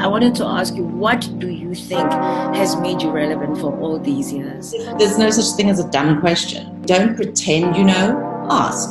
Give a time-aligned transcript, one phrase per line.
[0.00, 3.98] I wanted to ask you, what do you think has made you relevant for all
[3.98, 4.70] these years?
[4.70, 6.80] There's no such thing as a dumb question.
[6.86, 8.88] Don't pretend you know, ask.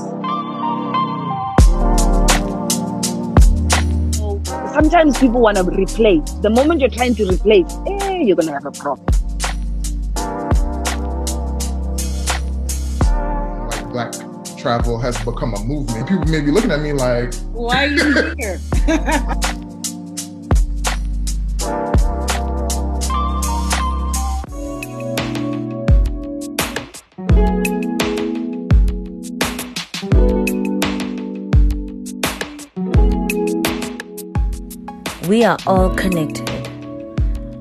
[4.71, 6.29] Sometimes people want to replace.
[6.43, 9.07] The moment you're trying to replace, eh, you're going to have a problem.
[13.67, 16.07] Like black travel has become a movement.
[16.07, 18.59] People may be looking at me like, why are you here?
[35.39, 36.49] We are all connected.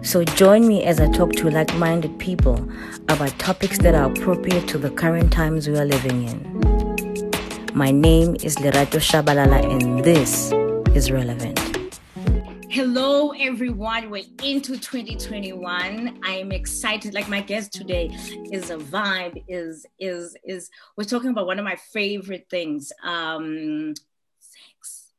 [0.03, 2.69] So join me as I talk to like minded people
[3.09, 7.71] about topics that are appropriate to the current times we are living in.
[7.75, 10.51] My name is Lerato Shabalala, and this
[10.97, 12.01] is Relevant.
[12.69, 14.11] Hello, everyone.
[14.11, 16.19] We're into 2021.
[16.25, 17.15] I am excited.
[17.15, 18.11] Like my guest today
[18.51, 19.45] is a vibe.
[19.47, 23.95] Is is is we're talking about one of my favorite things, um,
[24.41, 25.13] sex.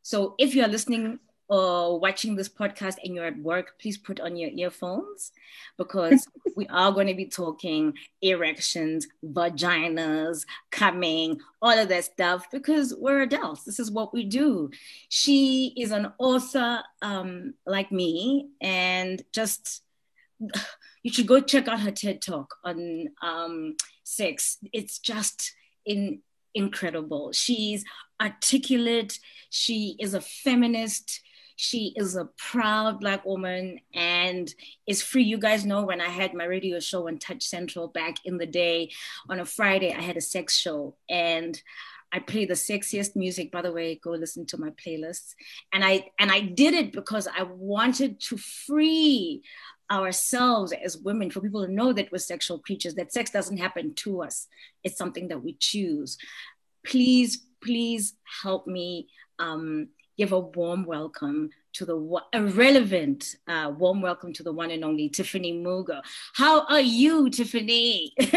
[0.00, 4.20] So if you are listening or watching this podcast and you're at work, please put
[4.20, 5.32] on your earphones
[5.76, 12.94] because we are going to be talking erections, vaginas, coming, all of that stuff because
[12.98, 13.64] we're adults.
[13.64, 14.70] This is what we do.
[15.08, 19.82] She is an author um, like me and just
[21.02, 24.58] you should go check out her TED talk on um, sex.
[24.72, 26.20] It's just in
[26.54, 27.32] incredible.
[27.32, 27.84] She's
[28.20, 29.18] articulate.
[29.50, 31.20] She is a feminist
[31.56, 34.54] she is a proud Black woman and
[34.86, 35.22] is free.
[35.24, 38.46] You guys know when I had my radio show on Touch Central back in the
[38.46, 38.92] day
[39.28, 41.60] on a Friday, I had a sex show and
[42.12, 43.50] I play the sexiest music.
[43.50, 45.34] By the way, go listen to my playlists.
[45.72, 49.42] And I and I did it because I wanted to free
[49.90, 53.94] ourselves as women for people to know that we're sexual creatures, that sex doesn't happen
[53.94, 54.48] to us.
[54.84, 56.18] It's something that we choose.
[56.84, 59.08] Please, please help me
[59.38, 64.70] um, give a warm welcome to the a relevant uh, warm welcome to the one
[64.70, 66.00] and only Tiffany Mugo.
[66.34, 68.14] How are you, Tiffany?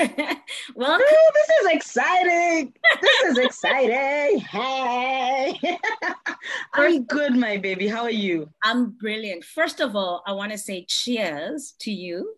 [0.76, 1.06] welcome.
[1.06, 2.74] Ooh, this is exciting.
[3.02, 4.46] This is exciting.
[4.50, 5.80] Hey,
[6.74, 7.88] I'm good, my baby.
[7.88, 8.50] How are you?
[8.64, 9.44] I'm brilliant.
[9.44, 12.36] First of all, I want to say cheers to you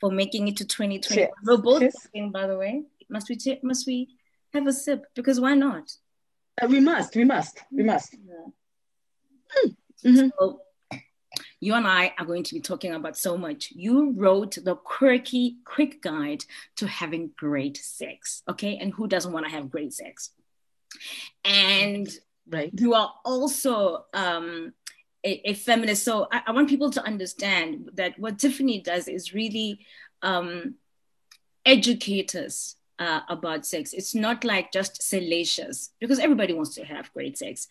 [0.00, 1.00] for making it to 2020.
[1.00, 1.30] Cheers.
[1.44, 2.30] We're both cheers.
[2.32, 2.84] by the way.
[3.10, 4.08] Must we t- must we
[4.52, 5.04] have a sip?
[5.14, 5.92] Because why not?
[6.60, 7.16] Uh, we must.
[7.16, 7.60] We must.
[7.72, 8.14] We must.
[8.14, 8.46] Yeah.
[10.04, 10.28] Mm-hmm.
[10.38, 10.60] So
[11.60, 13.72] you and I are going to be talking about so much.
[13.74, 16.44] You wrote the quirky, quick guide
[16.76, 18.42] to having great sex.
[18.48, 18.76] Okay.
[18.76, 20.30] And who doesn't want to have great sex?
[21.44, 22.08] And
[22.48, 22.70] right.
[22.74, 24.74] you are also um,
[25.24, 26.04] a, a, feminist.
[26.04, 29.80] So I, I, want people to understand that what Tiffany does is really
[30.22, 30.74] um,
[31.64, 33.92] educate us uh, about sex.
[33.92, 37.68] It's not like just salacious because everybody wants to have great sex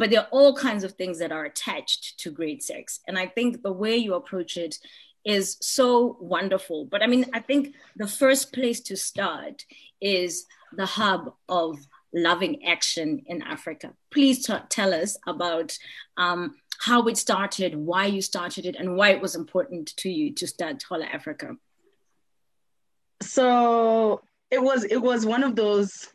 [0.00, 3.00] but there are all kinds of things that are attached to great sex.
[3.06, 4.78] And I think the way you approach it
[5.26, 6.86] is so wonderful.
[6.86, 9.66] But I mean, I think the first place to start
[10.00, 11.76] is the hub of
[12.14, 13.92] loving action in Africa.
[14.10, 15.76] Please t- tell us about
[16.16, 20.32] um, how it started, why you started it, and why it was important to you
[20.32, 21.56] to start Hola Africa.
[23.20, 26.08] So it was it was one of those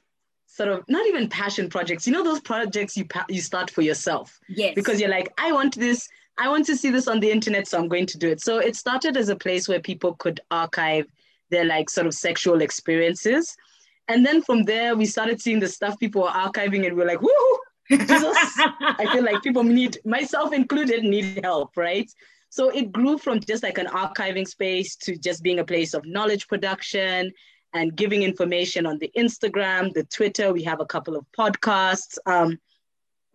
[0.56, 2.08] sort of not even passion projects.
[2.08, 4.40] You know those projects you pa- you start for yourself.
[4.48, 4.74] Yes.
[4.74, 6.08] Because you're like, I want this.
[6.38, 8.42] I want to see this on the internet, so I'm going to do it.
[8.42, 11.06] So it started as a place where people could archive
[11.50, 13.56] their like sort of sexual experiences,
[14.08, 17.08] and then from there we started seeing the stuff people were archiving, and we we're
[17.08, 17.60] like, whoo!
[17.90, 22.10] Jesus, I feel like people need, myself included, need help, right?
[22.50, 26.04] So it grew from just like an archiving space to just being a place of
[26.06, 27.32] knowledge production
[27.76, 30.52] and giving information on the Instagram, the Twitter.
[30.54, 32.18] We have a couple of podcasts.
[32.26, 32.58] Um,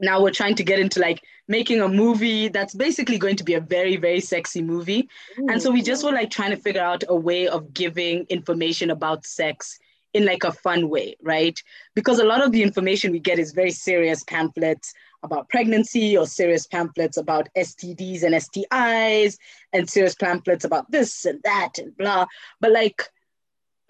[0.00, 3.52] now we're trying to get into like making a movie that's basically going to be
[3.52, 5.06] a very very sexy movie
[5.38, 5.46] Ooh.
[5.50, 8.90] and so we just were like trying to figure out a way of giving information
[8.90, 9.78] about sex
[10.14, 11.62] in like a fun way right
[11.94, 16.26] because a lot of the information we get is very serious pamphlets about pregnancy or
[16.26, 19.36] serious pamphlets about stds and stis
[19.74, 22.24] and serious pamphlets about this and that and blah
[22.58, 23.02] but like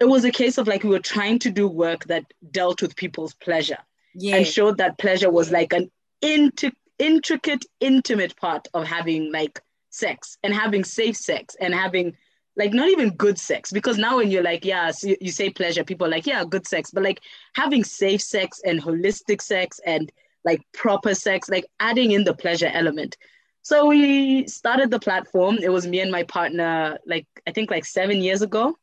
[0.01, 2.95] it was a case of like we were trying to do work that dealt with
[2.95, 3.77] people's pleasure
[4.15, 4.37] yeah.
[4.37, 5.91] and showed that pleasure was like an
[6.23, 9.61] int- intricate, intimate part of having like
[9.91, 12.17] sex and having safe sex and having
[12.57, 15.83] like not even good sex because now when you're like yeah so you say pleasure
[15.83, 17.21] people are like yeah good sex but like
[17.53, 20.11] having safe sex and holistic sex and
[20.43, 23.15] like proper sex like adding in the pleasure element
[23.63, 25.59] So we started the platform.
[25.61, 28.75] It was me and my partner, like I think like seven years ago.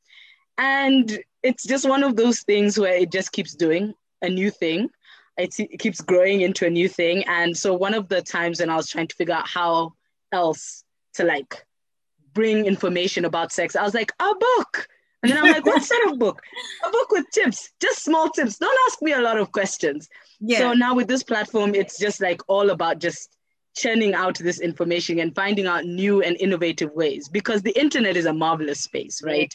[0.58, 4.90] And it's just one of those things where it just keeps doing a new thing.
[5.36, 7.24] It, it keeps growing into a new thing.
[7.28, 9.94] And so one of the times when I was trying to figure out how
[10.32, 10.82] else
[11.14, 11.64] to like
[12.34, 14.88] bring information about sex, I was like, a book.
[15.22, 16.40] And then I'm like, what sort of book?
[16.86, 18.58] A book with tips, just small tips.
[18.58, 20.08] Don't ask me a lot of questions.
[20.40, 20.58] Yeah.
[20.58, 23.36] So now with this platform, it's just like all about just
[23.76, 28.26] churning out this information and finding out new and innovative ways because the internet is
[28.26, 29.54] a marvelous space, right?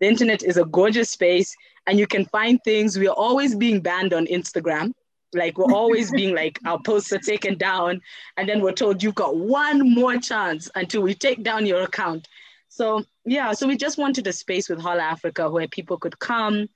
[0.00, 1.54] The internet is a gorgeous space
[1.86, 2.98] and you can find things.
[2.98, 4.92] We are always being banned on Instagram.
[5.34, 8.00] Like we're always being like our posts are taken down,
[8.36, 12.28] and then we're told you've got one more chance until we take down your account.
[12.68, 16.68] So yeah, so we just wanted a space with Hola Africa where people could come,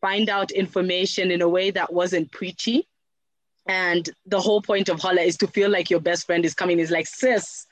[0.00, 2.88] find out information in a way that wasn't preachy.
[3.66, 6.78] And the whole point of Hola is to feel like your best friend is coming.
[6.78, 7.66] Is like, sis,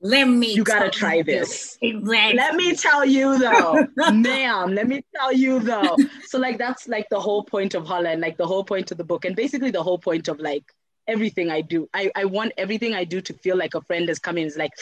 [0.00, 0.54] let me.
[0.54, 1.76] You gotta try this.
[1.82, 2.36] Exactly.
[2.36, 4.74] Let me tell you though, ma'am.
[4.74, 5.96] Let me tell you though.
[6.26, 9.04] So like that's like the whole point of holland like the whole point of the
[9.04, 10.64] book and basically the whole point of like
[11.08, 11.88] everything I do.
[11.92, 14.46] I I want everything I do to feel like a friend is coming.
[14.46, 14.72] Is like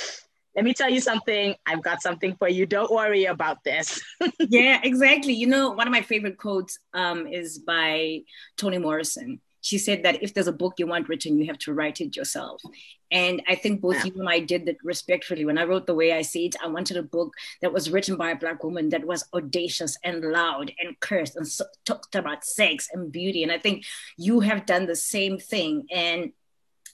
[0.55, 1.55] let me tell you something.
[1.67, 2.65] I've got something for you.
[2.65, 4.01] Don't worry about this.
[4.41, 5.35] yeah, exactly.
[5.35, 8.21] You know, one of my favorite quotes um, is by
[8.57, 9.41] Toni Morrison.
[9.67, 12.15] She said that if there's a book you want written, you have to write it
[12.15, 12.63] yourself.
[13.11, 14.05] And I think both yeah.
[14.05, 15.45] you and I did that respectfully.
[15.45, 18.15] When I wrote The Way I See It, I wanted a book that was written
[18.15, 22.45] by a Black woman that was audacious and loud and cursed and so, talked about
[22.45, 23.43] sex and beauty.
[23.43, 23.85] And I think
[24.17, 25.89] you have done the same thing.
[25.91, 26.31] And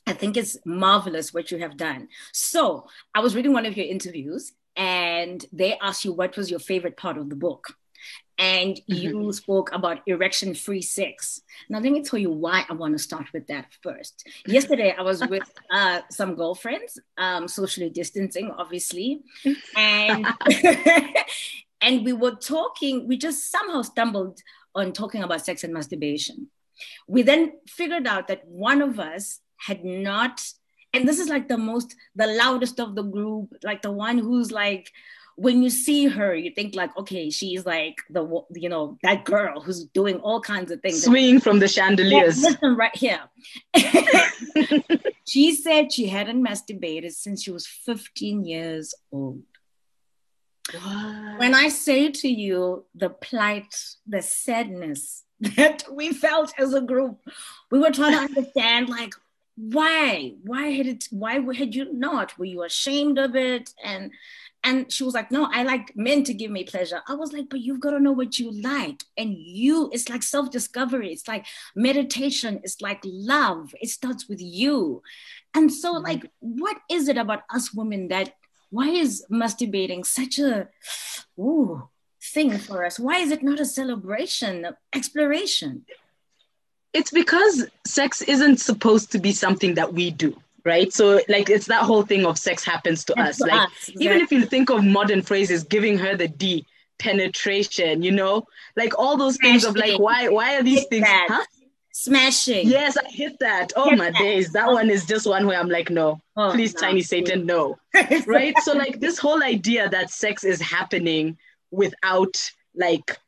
[0.06, 2.08] I think it's marvelous what you have done.
[2.32, 6.60] So I was reading one of your interviews and they asked you what was your
[6.60, 7.76] favorite part of the book.
[8.42, 9.30] And you mm-hmm.
[9.30, 11.42] spoke about erection free sex.
[11.68, 14.28] Now, let me tell you why I want to start with that first.
[14.46, 19.22] Yesterday, I was with uh, some girlfriends, um, socially distancing, obviously.
[19.76, 20.26] And,
[21.80, 24.40] and we were talking, we just somehow stumbled
[24.74, 26.48] on talking about sex and masturbation.
[27.06, 30.42] We then figured out that one of us had not
[30.92, 34.50] and this is like the most the loudest of the group like the one who's
[34.50, 34.90] like
[35.36, 38.22] when you see her you think like okay she's like the
[38.54, 41.04] you know that girl who's doing all kinds of things.
[41.04, 42.42] Swinging from the chandeliers.
[42.42, 43.20] Yeah, listen right here.
[45.24, 49.42] She said she hadn't masturbated since she was 15 years old.
[50.72, 51.38] What?
[51.38, 53.74] when i say to you the plight
[54.06, 55.24] the sadness
[55.56, 57.18] that we felt as a group
[57.72, 59.12] we were trying to understand like
[59.56, 60.34] why?
[60.42, 62.38] Why had it why had you not?
[62.38, 63.70] Were you ashamed of it?
[63.84, 64.10] And
[64.64, 67.02] and she was like no i like men to give me pleasure.
[67.08, 69.02] I was like but you've got to know what you like.
[69.16, 71.12] And you it's like self-discovery.
[71.12, 72.60] It's like meditation.
[72.62, 73.74] It's like love.
[73.80, 75.02] It starts with you.
[75.54, 76.04] And so mm-hmm.
[76.04, 78.34] like what is it about us women that
[78.70, 80.68] why is masturbating such a
[81.38, 81.88] ooh
[82.22, 82.98] thing for us?
[82.98, 85.84] Why is it not a celebration exploration?
[86.94, 90.92] It's because sex isn't supposed to be something that we do right?
[90.92, 93.40] So like it's that whole thing of sex happens to us.
[93.40, 96.66] Like us, even if you think of modern phrases giving her the d
[96.98, 98.46] penetration you know?
[98.76, 99.52] Like all those smashing.
[99.52, 101.44] things of like why why are these hit things huh?
[101.92, 102.68] smashing.
[102.68, 103.72] Yes i hit that.
[103.76, 104.18] Oh hit my that.
[104.18, 104.52] days.
[104.52, 104.74] That oh.
[104.74, 106.20] one is just one where i'm like no.
[106.36, 106.80] Oh, please no.
[106.80, 107.78] tiny satan no.
[108.26, 108.56] Right?
[108.60, 111.36] So like this whole idea that sex is happening
[111.70, 113.18] without like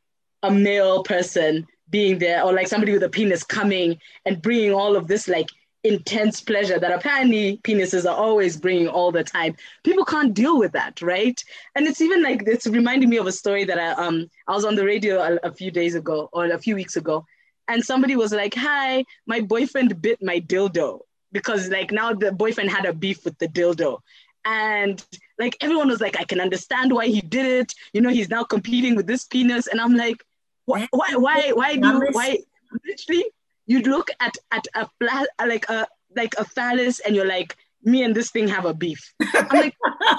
[0.43, 4.95] a male person being there or like somebody with a penis coming and bringing all
[4.95, 5.49] of this like
[5.85, 9.55] intense pleasure that apparently penises are always bringing all the time.
[9.83, 11.41] People can't deal with that right?
[11.75, 14.65] And it's even like it's reminding me of a story that i um i was
[14.65, 17.25] on the radio a, a few days ago or a few weeks ago
[17.67, 20.99] and somebody was like hi my boyfriend bit my dildo
[21.31, 23.99] because like now the boyfriend had a beef with the dildo.
[24.45, 25.03] And
[25.39, 27.73] like everyone was like i can understand why he did it.
[27.93, 29.67] You know he's now competing with this penis.
[29.67, 30.23] And i'm like
[30.65, 32.39] why why why why do you, why
[32.85, 33.25] literally
[33.65, 38.03] you look at at a flat like a like a phallus and you're like me
[38.03, 39.13] and this thing have a beef.
[39.21, 40.17] I'm like, I'm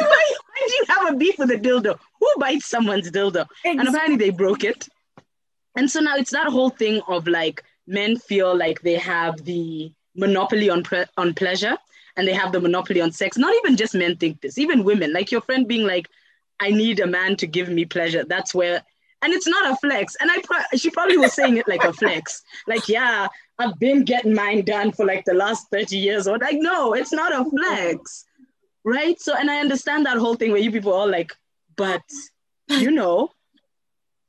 [0.00, 1.98] why, why do you have a beef with a dildo?
[2.20, 3.46] Who bites someone's dildo?
[3.64, 3.78] Exactly.
[3.78, 4.88] And apparently they broke it.
[5.76, 9.92] And so now it's that whole thing of like men feel like they have the
[10.16, 11.76] monopoly on pre- on pleasure
[12.16, 13.36] and they have the monopoly on sex.
[13.36, 15.12] Not even just men think this, even women.
[15.12, 16.08] Like your friend being like,
[16.58, 18.24] I need a man to give me pleasure.
[18.24, 18.82] That's where
[19.26, 20.16] and it's not a flex.
[20.20, 23.26] And I pro- she probably was saying it like a flex, like yeah,
[23.58, 26.28] I've been getting mine done for like the last thirty years.
[26.28, 28.24] Or like no, it's not a flex,
[28.84, 29.20] right?
[29.20, 31.34] So and I understand that whole thing where you people are like,
[31.76, 32.02] but
[32.68, 33.30] you know,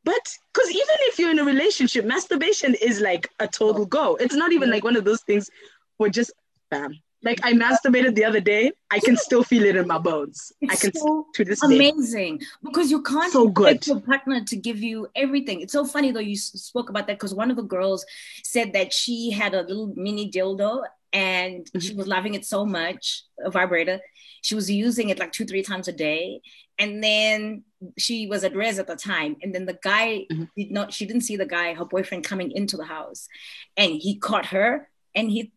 [0.04, 4.16] but because even if you're in a relationship, masturbation is like a total go.
[4.16, 5.52] It's not even like one of those things
[5.98, 6.32] where just
[6.72, 8.72] bam, Like I masturbated the other day.
[8.90, 10.52] I can still feel it in my bones.
[10.62, 11.76] It's I can so to this day.
[11.76, 13.56] amazing because you can't So expect
[13.86, 13.88] good.
[13.88, 15.58] your partner to give you everything.
[15.64, 18.06] It's so funny though you spoke about that because one of the girls
[18.44, 21.80] said that she had a little mini dildo and Mm-hmm.
[21.80, 24.00] she was loving it so much, a vibrator.
[24.42, 26.42] She was using it like two, three times a day.
[26.80, 27.64] And then
[27.98, 29.36] she was at res at the time.
[29.42, 30.48] And then the guy Mhm.
[30.56, 33.28] did not, she didn't see the guy, her boyfriend coming into the house.
[33.76, 35.52] And he caught her and he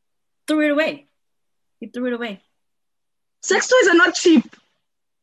[0.47, 1.07] threw it away.
[1.81, 2.41] He threw it away.
[3.43, 4.45] Sex toys are not cheap.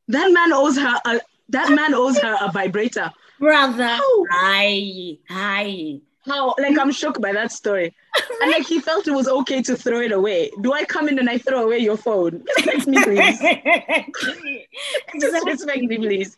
[0.08, 3.12] That man owes her a that man owes her a vibrator.
[3.40, 3.86] Brother.
[3.88, 4.24] How?
[4.32, 5.18] Hi.
[5.30, 6.00] Hi.
[6.26, 6.56] How?
[6.58, 7.94] Like I'm shocked by that story.
[8.42, 10.52] And like he felt it was okay to throw it away.
[10.62, 12.44] Do I come in and I throw away your phone?
[12.58, 13.40] Respect me, please.
[13.40, 14.34] Just
[15.14, 15.52] exactly.
[15.52, 16.38] respect me, please.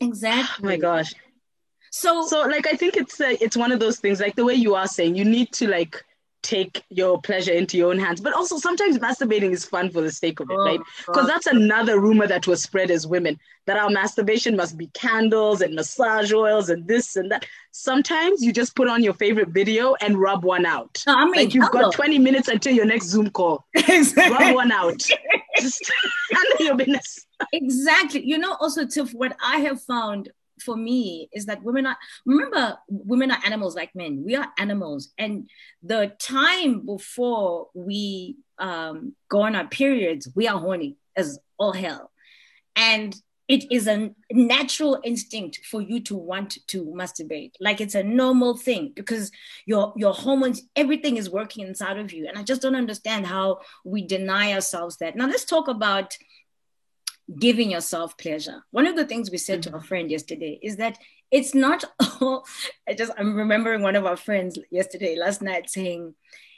[0.00, 0.64] exactly.
[0.64, 1.14] Oh my gosh.
[1.90, 4.54] So, So like I think it's uh, it's one of those things like the way
[4.54, 6.04] you are saying you need to like
[6.42, 8.20] take your pleasure into your own hands.
[8.20, 10.80] But also sometimes masturbating is fun for the sake of it Oh, right?
[11.06, 15.60] Because that's another rumor that was spread as women that our masturbation must be candles
[15.60, 17.46] and massage oils and this and that.
[17.70, 21.02] Sometimes you just put on your favorite video and rub one out.
[21.06, 23.64] No, I mean, like you've got 20 minutes until your next zoom call.
[23.76, 24.98] Rub one out.
[25.58, 25.90] Just
[26.32, 27.26] handle your business.
[27.52, 28.24] Exactly.
[28.24, 30.30] You know, also Tiff, what I have found
[30.62, 34.22] for me is that women are remember women are animals like men.
[34.24, 35.48] We are animals, and
[35.82, 42.10] the time before we um, go on our periods, we are horny as all hell,
[42.76, 43.14] and
[43.48, 47.52] it is a natural instinct for you to want to masturbate.
[47.60, 49.30] Like it's a normal thing because
[49.66, 52.26] your your hormones everything is working inside of you.
[52.28, 55.16] And i just don't understand how we deny ourselves that.
[55.16, 56.16] Now let's talk about
[57.38, 58.62] giving yourself pleasure.
[58.70, 60.98] One of the things we said to our friend yesterday is that
[61.30, 61.82] it's not
[62.20, 62.44] all
[62.86, 66.14] i just i'm remembering one of our friends yesterday last night saying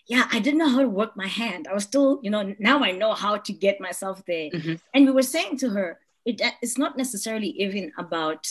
[0.09, 1.69] yeah i didn't know how to work my hand.
[1.71, 4.51] I was still you know now i know how to get myself there.
[4.51, 4.81] Mhm.
[4.93, 8.47] and we were saying to her it, it's not necessarily even about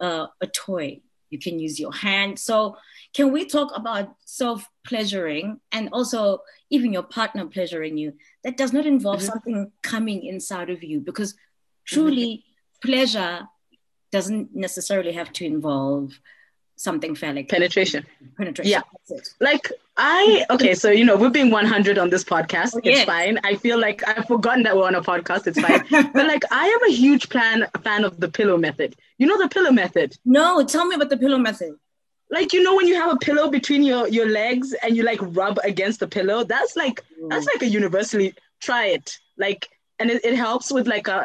[0.00, 1.00] uh, a toy.
[1.30, 2.38] You can use your hand.
[2.38, 2.76] So
[3.12, 6.38] can we talk about self pleasuring and also
[6.70, 8.14] even your partner pleasuring you?
[8.44, 9.26] That does not involve Mhm.
[9.32, 11.34] something coming inside of you because
[11.92, 12.44] truly
[12.82, 13.48] pleasure
[14.16, 16.18] doesn't necessarily have to involve
[16.76, 18.82] something phallic penetration penetration Yeah.
[19.40, 19.64] Like
[19.96, 22.70] I okay, so you know we're being 100 on this podcast.
[22.76, 23.04] Oh, It's yes.
[23.14, 23.40] fine.
[23.50, 25.48] I feel like I've forgotten that we're on a podcast.
[25.48, 25.82] It's fine.
[26.14, 28.94] but like I am a huge plan fan of the pillow method.
[29.18, 30.16] You know the pillow method.
[30.24, 31.72] no tell me about the pillow method
[32.30, 35.20] Like you know when you have a pillow between your your legs and you like
[35.40, 36.38] rub against the pillow.
[36.54, 36.98] That's like
[37.30, 38.28] that's like a universally
[38.68, 39.06] try it.
[39.44, 39.62] Like
[39.98, 41.18] and it, it helps with like a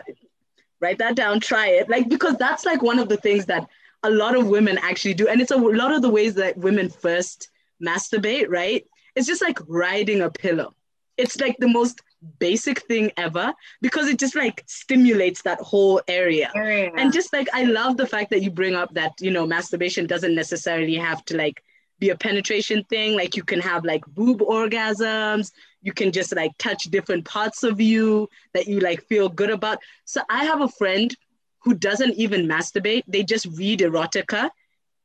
[0.84, 1.40] write that down.
[1.40, 1.90] Try it.
[1.90, 3.68] Like because that's like one of the things that
[4.04, 6.90] a lot of women actually do, and it's a lot of the ways that women
[6.90, 7.50] first
[7.82, 8.50] masturbate.
[8.50, 8.86] Right?
[9.16, 10.76] It's just like riding a pillow.
[11.18, 12.02] It's like the most
[12.40, 16.52] basic thing ever because it just like stimulates that whole area.
[16.56, 16.92] area.
[16.96, 20.08] And just like I love the fact that you bring up that you know masturbation
[20.08, 21.64] doesn't necessarily have to like
[22.00, 23.16] be a penetration thing.
[23.16, 25.52] Like you can have like boob orgasms.
[25.84, 29.80] You can just like touch different parts of you that you like feel good about.
[30.06, 31.16] So I have a friend
[31.64, 33.04] who doesn't even masturbate.
[33.08, 34.50] They just read erotica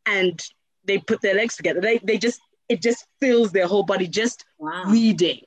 [0.06, 0.40] and
[0.85, 1.80] they put their legs together.
[1.80, 4.85] They they just it just fills their whole body just wow.
[4.87, 5.40] reading,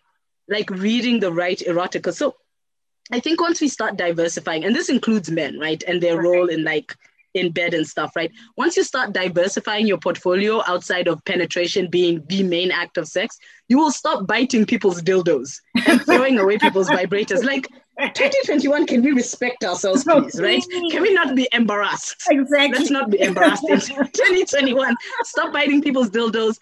[0.47, 2.13] like reading the right erotica.
[2.13, 2.35] So
[3.11, 6.63] I think once we start diversifying, and this includes men, right, and their role in
[6.63, 6.95] like
[7.33, 8.31] in bed and stuff, right?
[8.57, 13.37] Once you start diversifying your portfolio outside of penetration being the main act of sex,
[13.69, 17.43] you will stop biting people's dildos and throwing away people's vibrators.
[17.43, 17.67] Like
[17.99, 20.63] 2021, can we respect ourselves, please, right?
[20.91, 22.23] Can we not be embarrassed?
[22.29, 22.79] exactly.
[22.79, 24.95] Let's not be embarrassed in 2021.
[25.23, 26.57] Stop biting people's dildos.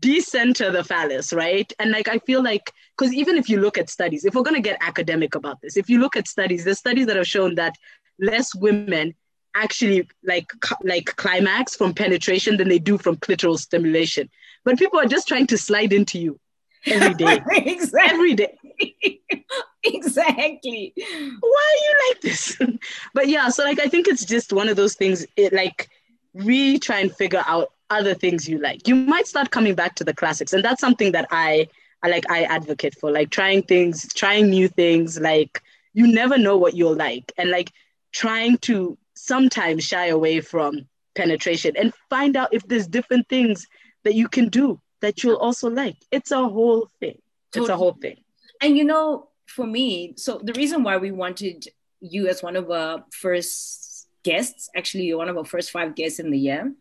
[0.00, 1.72] Decenter the phallus, right?
[1.80, 4.60] And like I feel like because even if you look at studies, if we're gonna
[4.60, 7.74] get academic about this, if you look at studies, there's studies that have shown that
[8.20, 9.14] less women
[9.62, 10.50] actually like
[10.82, 14.28] like climax from penetration than they do from clitoral stimulation.
[14.64, 16.38] But people are just trying to slide into you
[16.86, 18.10] every day, exactly.
[18.10, 18.58] every day.
[19.84, 20.92] exactly.
[20.96, 22.60] why are you like this?
[23.14, 25.26] but yeah, so like I think it's just one of those things.
[25.36, 25.88] It like
[26.34, 28.86] really try and figure out other things you like.
[28.86, 31.68] You might start coming back to the classics, and that's something that I
[32.02, 32.30] I like.
[32.30, 35.18] I advocate for like trying things, trying new things.
[35.18, 35.62] Like
[35.94, 37.72] you never know what you'll like, and like
[38.12, 43.66] trying to sometimes shy away from penetration and find out if there's different things
[44.04, 45.96] that you can do that you'll also like.
[46.10, 47.18] It's a whole thing.
[47.54, 48.16] It's a whole thing.
[48.60, 51.66] And you know, for me, so the reason why we wanted
[52.00, 56.18] you as one of our first guests, actually, you're one of our first five guests
[56.18, 56.72] in the year,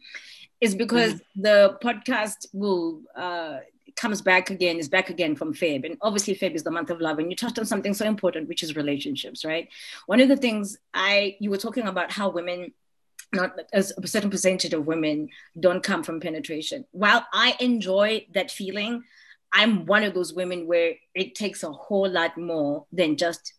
[0.60, 3.58] is because the podcast will uh,
[3.98, 5.86] comes back again, is back again from Feb.
[5.86, 7.20] And obviously, Feb is the month of love.
[7.20, 9.68] And you touched on something so important, which is relationships, right?
[10.06, 12.74] One of the things I, you were talking about how women,
[13.34, 16.86] not as a certain percentage of women don't come from penetration.
[16.92, 19.04] While I enjoy that feeling,
[19.52, 23.54] I'm one of those women where it takes a whole lot more than just,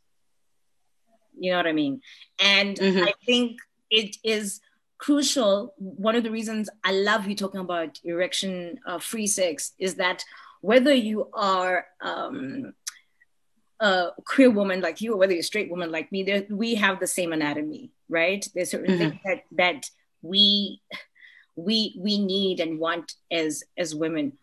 [1.38, 2.00] you know what I mean?
[2.38, 3.04] And mm-hmm.
[3.04, 3.59] I think
[3.90, 4.61] it is
[4.99, 5.75] crucial.
[5.78, 10.25] One of the reasons I love you talking about erection uh, free sex is that
[10.61, 12.75] whether you are um,
[13.81, 16.99] a queer woman like you or whether you're a straight woman like me, we have
[16.99, 18.47] the same anatomy, right?
[18.55, 19.11] There's certain mm-hmm.
[19.11, 19.90] things that, that
[20.23, 20.81] we
[21.55, 24.38] we we need and want as as women.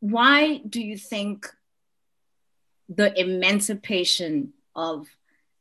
[0.00, 1.46] Why do you think
[2.88, 5.06] the emancipation of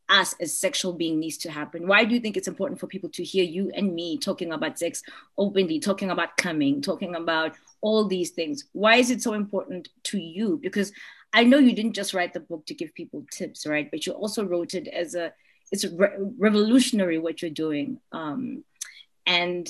[0.09, 1.87] us as sexual being needs to happen?
[1.87, 4.79] Why do you think it's important for people to hear you and me talking about
[4.79, 5.03] sex
[5.37, 8.65] openly, talking about coming, talking about all these things?
[8.73, 10.59] Why is it so important to you?
[10.61, 10.91] Because
[11.33, 13.89] I know you didn't just write the book to give people tips, right?
[13.89, 15.33] But you also wrote it as a
[15.71, 17.99] it's re- revolutionary what you're doing.
[18.11, 18.63] Um,
[19.25, 19.69] and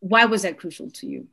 [0.00, 1.28] why was that crucial to you?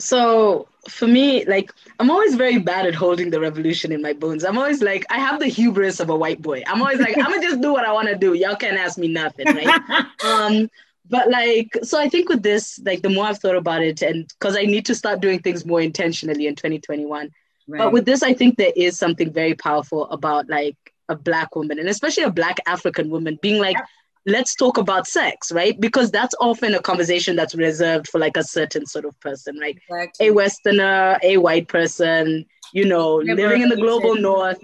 [0.00, 4.44] So for me, like I'm always very bad at holding the revolution in my bones.
[4.44, 6.62] I'm always like, I have the hubris of a white boy.
[6.66, 8.34] I'm always like, I'm gonna just do what I want to do.
[8.34, 9.80] Y'all can't ask me nothing, right?
[10.24, 10.70] um,
[11.08, 14.26] but like, so I think with this, like, the more I've thought about it, and
[14.38, 17.30] because I need to start doing things more intentionally in 2021.
[17.68, 17.78] Right.
[17.78, 20.76] But with this, I think there is something very powerful about like
[21.08, 23.76] a black woman, and especially a black African woman, being like.
[23.76, 23.84] Yeah
[24.30, 25.78] let's talk about sex, right?
[25.78, 29.78] Because that's often a conversation that's reserved for like a certain sort of person, right?
[29.88, 30.28] Exactly.
[30.28, 33.38] A Westerner, a white person, you know, liberated.
[33.38, 34.62] living in the global north.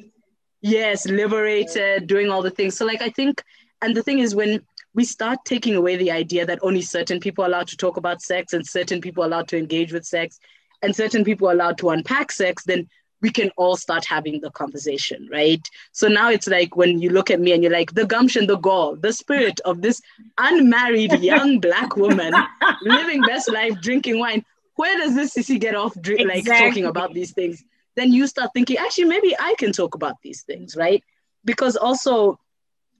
[0.62, 2.76] Yes, liberated, doing all the things.
[2.76, 3.42] So, like, I think,
[3.82, 4.62] and the thing is, when
[4.94, 8.22] we start taking away the idea that only certain people are allowed to talk about
[8.22, 10.38] sex and certain people are allowed to engage with sex
[10.82, 12.88] and certain people are allowed to unpack sex, then
[13.22, 15.68] we can all start having the conversation, right?
[15.92, 18.56] So now it's like when you look at me and you're like, the gumption, the
[18.56, 20.02] gall, the spirit of this
[20.38, 22.34] unmarried young black woman
[22.82, 24.44] living best life, drinking wine.
[24.74, 26.50] Where does this sissy get off drink, exactly.
[26.50, 27.64] like talking about these things?
[27.94, 31.02] Then you start thinking, actually, maybe I can talk about these things, right?
[31.44, 32.38] Because also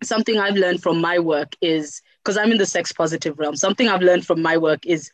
[0.02, 3.88] something I've learned from my work is because I'm in the sex positive realm, something
[3.88, 5.11] I've learned from my work is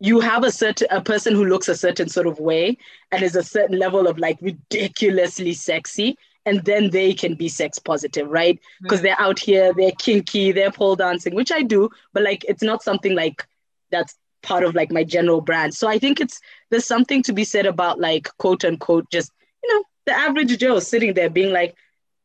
[0.00, 2.76] you have a certain a person who looks a certain sort of way
[3.12, 7.78] and is a certain level of like ridiculously sexy and then they can be sex
[7.78, 8.56] positive right?
[8.56, 8.82] Mm.
[8.82, 12.62] Because they're out here they're kinky they're pole dancing which i do but like it's
[12.62, 13.46] not something like
[13.90, 15.74] that's part of like my general brand.
[15.74, 19.30] So i think it's there's something to be said about like quote unquote just
[19.62, 21.74] you know the average joe sitting there being like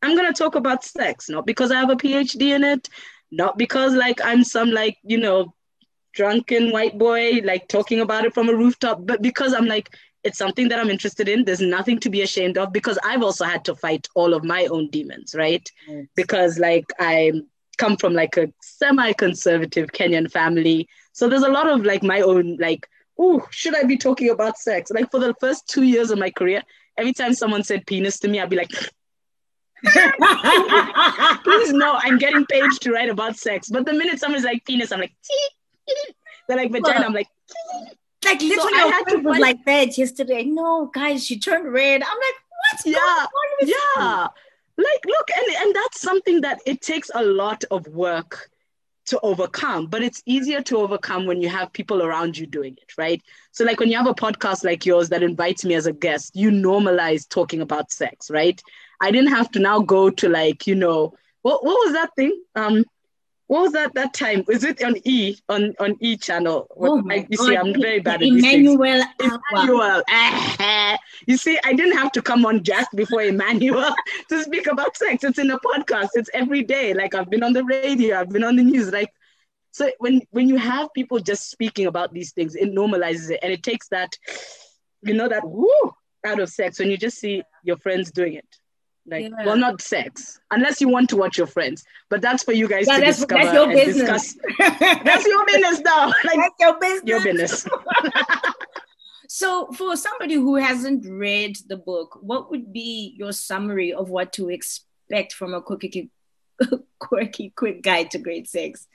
[0.02, 2.88] i'm going to talk about sex not because i have a phd in it
[3.32, 5.54] not because like i'm some like you know
[6.16, 9.06] drunken white boy like talking about it from a rooftop.
[9.06, 9.90] But because i'm like
[10.24, 13.46] it's something that i'm interested in there's nothing to be ashamed of because i've also
[13.46, 15.70] had to fight all of my own demons right?
[15.88, 16.06] Yes.
[16.16, 17.32] because like i
[17.78, 20.88] come from like a semi-conservative kenyan family.
[21.12, 22.88] So there's a lot of like my own like
[23.20, 24.92] oh should i be talking about sex?
[24.92, 26.64] Like for the first two years of my career
[26.98, 28.72] every time someone said penis to me i'd be like
[31.44, 33.70] please no i'm getting paid to write about sex.
[33.70, 35.50] But the minute someone's like penis i'm like Tee
[36.48, 37.06] they're like vagina.
[37.06, 37.28] I'm like,
[38.24, 40.44] like literally, so I had to was like that yesterday.
[40.44, 42.02] No, guys, she turned red.
[42.04, 42.36] I'm like,
[42.72, 43.26] what's yeah,
[43.62, 44.28] yeah.
[44.78, 48.50] Like, look, and and that's something that it takes a lot of work
[49.06, 52.98] to overcome, but it's easier to overcome when you have people around you doing it,
[52.98, 53.22] right?
[53.52, 56.36] So, like when you have a podcast like yours that invites me as a guest,
[56.36, 58.62] you normalize talking about sex, right?
[59.02, 62.42] I didn't have to now go to like, you know, what what was that thing?
[62.56, 62.84] Um,
[63.48, 64.44] what was that that time?
[64.48, 66.68] Was it on E on on E channel?
[66.76, 67.48] Oh my you God.
[67.48, 69.04] see, I'm very bad at Emmanuelle.
[69.20, 70.98] Emmanuelle.
[71.28, 73.94] you see, I didn't have to come on just before Emmanuelle
[74.30, 75.24] to speak about sex.
[75.24, 76.10] It's in a podcast.
[76.16, 76.94] It's every day.
[76.96, 78.20] Like I've been on the radio.
[78.20, 78.92] I've been on the news.
[78.92, 79.12] Like
[79.72, 83.54] so, when when you have people just speaking about these things, it normalizes it, and
[83.54, 84.18] it takes that,
[85.04, 85.94] you know, that woo
[86.26, 88.48] out of sex when you just see your friends doing it.
[89.08, 89.46] Like, yeah.
[89.46, 91.84] well, not sex, unless you want to watch your friends.
[92.10, 94.34] But that's for you guys yeah, to that's, discover that's your business.
[94.34, 94.38] discuss.
[95.04, 96.08] that's your business now.
[96.24, 97.04] Like, that's your business.
[97.06, 97.68] Your business.
[99.28, 104.34] so, for somebody who hasn't read the book, what would be your summary of what
[104.34, 106.10] to expect from a quirky,
[107.00, 108.88] quirky, quick guide to great sex?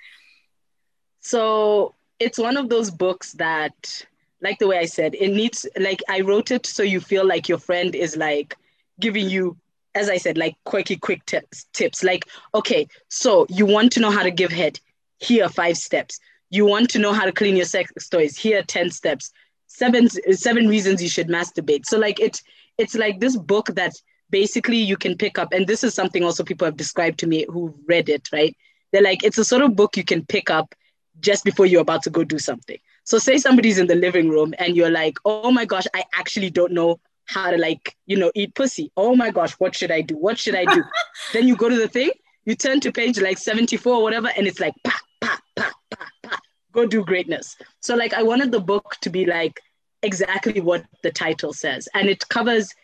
[1.20, 4.04] So, it's one of those books that,
[4.42, 7.48] like the way I said, it needs like I wrote it so you feel like
[7.48, 8.56] your friend is like
[8.98, 9.56] giving you
[9.94, 12.02] as I said, like quirky, quick tips, tips.
[12.02, 12.24] Like,
[12.54, 14.78] okay, so you want to know how to give head.
[15.18, 16.18] Here five steps.
[16.48, 18.36] You want to know how to clean your sex toys.
[18.36, 19.30] Here are 10 steps.
[19.66, 21.86] seven seven reasons you should masturbate.
[21.86, 22.42] So like it
[22.78, 23.92] it's like this book that
[24.30, 27.46] basically you can pick up, and this is something also people have described to me
[27.48, 28.56] who read it, right?
[28.92, 30.74] They're like, it's a sort of book you can pick up
[31.20, 32.78] just before you're about to go do something.
[33.04, 36.50] So say somebody's in the living room and you're like, oh my gosh, I actually
[36.50, 38.90] don't know how to like, you know, eat pussy.
[38.96, 40.16] Oh my gosh, what should I do?
[40.16, 40.82] What should I do?
[41.32, 42.10] then you go to the thing,
[42.44, 46.06] you turn to page like 74 or whatever, and it's like, pa, pa, pa, pa,
[46.22, 46.38] pa,
[46.72, 47.56] go do greatness.
[47.80, 49.60] So like I wanted the book to be like
[50.02, 51.88] exactly what the title says.
[51.94, 52.74] And it covers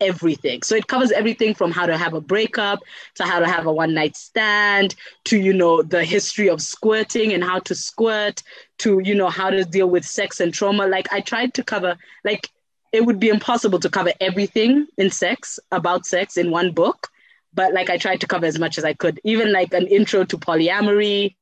[0.00, 0.62] everything.
[0.62, 2.80] So it covers everything from how to have a breakup
[3.14, 7.32] to how to have a one night stand to, you know, the history of squirting
[7.32, 8.42] and how to squirt
[8.78, 10.86] to, you know, how to deal with sex and trauma.
[10.86, 12.50] Like I tried to cover, like,
[12.92, 17.08] it would be impossible to cover everything in sex about sex in one book.
[17.54, 20.24] But like I tried to cover as much as I could, even like an intro
[20.24, 21.34] to polyamory,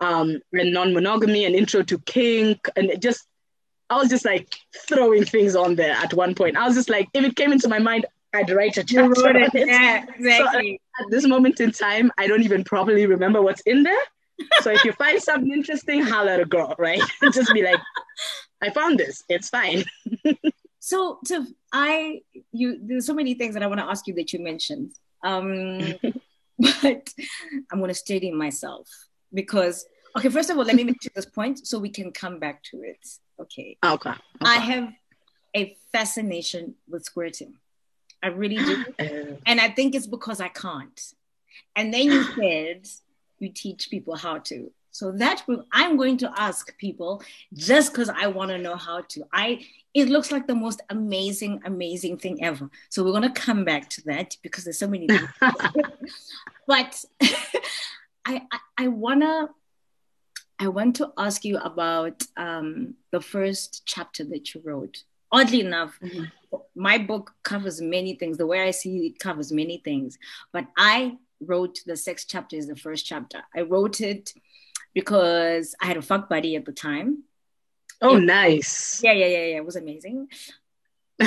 [0.00, 3.26] um, and non-monogamy, an intro to kink, and just
[3.88, 4.54] I was just like
[4.88, 6.56] throwing things on there at one point.
[6.56, 9.54] I was just like, if it came into my mind, I'd write a chapter it.
[9.54, 9.68] it.
[9.68, 10.80] Yeah, exactly.
[10.98, 14.02] So at this moment in time, I don't even properly remember what's in there.
[14.60, 17.00] so if you find something interesting, holler at a girl, right?
[17.32, 17.80] just be like,
[18.60, 19.22] I found this.
[19.28, 19.84] It's fine.
[20.86, 22.22] So, to I,
[22.52, 24.92] you, there's so many things that I want to ask you that you mentioned.
[25.22, 25.80] Um,
[26.58, 27.08] but
[27.70, 28.88] I'm going to steady myself
[29.34, 32.62] because okay first of all let me make this point so we can come back
[32.62, 33.04] to it
[33.40, 33.76] Okay.
[33.84, 34.10] Okay.
[34.10, 34.18] okay.
[34.40, 34.92] I have
[35.54, 37.54] a fascination with squirting.
[38.22, 38.84] I really do.
[38.98, 39.36] Uh.
[39.44, 41.00] and I think it's because I can't.
[41.74, 42.86] And then you said
[43.38, 44.72] you teach people how to.
[44.96, 49.02] So that group, I'm going to ask people just because I want to know how
[49.08, 49.24] to.
[49.30, 52.70] I it looks like the most amazing, amazing thing ever.
[52.88, 55.06] So we're gonna come back to that because there's so many.
[56.66, 57.04] but
[58.24, 59.50] I, I I wanna
[60.58, 65.02] I want to ask you about um, the first chapter that you wrote.
[65.30, 66.24] Oddly enough, mm-hmm.
[66.74, 68.38] my book covers many things.
[68.38, 70.18] The way I see it covers many things.
[70.54, 73.42] But I wrote the sex chapter is the first chapter.
[73.54, 74.32] I wrote it
[74.96, 77.24] because I had a fuck buddy at the time.
[78.00, 79.02] Oh, it, nice.
[79.04, 79.56] Yeah, yeah, yeah, yeah.
[79.56, 80.28] It was amazing.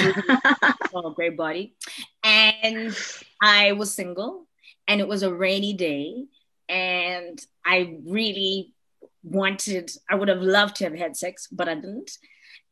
[0.94, 1.76] oh, great body.
[2.24, 2.98] And
[3.40, 4.48] I was single
[4.88, 6.26] and it was a rainy day.
[6.68, 8.74] And I really
[9.22, 12.18] wanted, I would have loved to have had sex, but I didn't.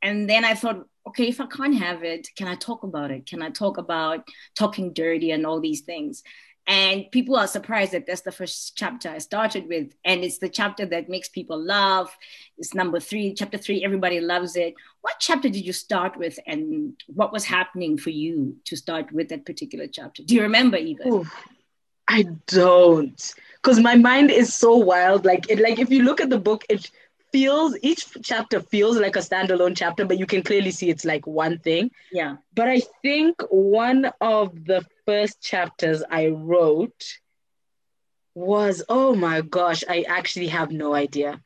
[0.01, 3.27] And then I thought, okay, if I can't have it, can I talk about it?
[3.27, 6.23] Can I talk about talking dirty and all these things?
[6.67, 9.93] And people are surprised that that's the first chapter I started with.
[10.03, 12.15] And it's the chapter that makes people laugh.
[12.57, 14.73] It's number three, chapter three, everybody loves it.
[15.01, 16.37] What chapter did you start with?
[16.45, 20.23] And what was happening for you to start with that particular chapter?
[20.23, 21.07] Do you remember even?
[21.07, 21.25] Ooh,
[22.07, 23.33] I don't
[23.67, 25.25] because my mind is so wild.
[25.25, 26.89] Like it, like if you look at the book, it
[27.31, 31.27] feels each chapter feels like a standalone chapter, but you can clearly see it's like
[31.27, 31.91] one thing.
[32.11, 32.37] Yeah.
[32.55, 37.17] But I think one of the first chapters I wrote
[38.35, 41.41] was oh my gosh, I actually have no idea.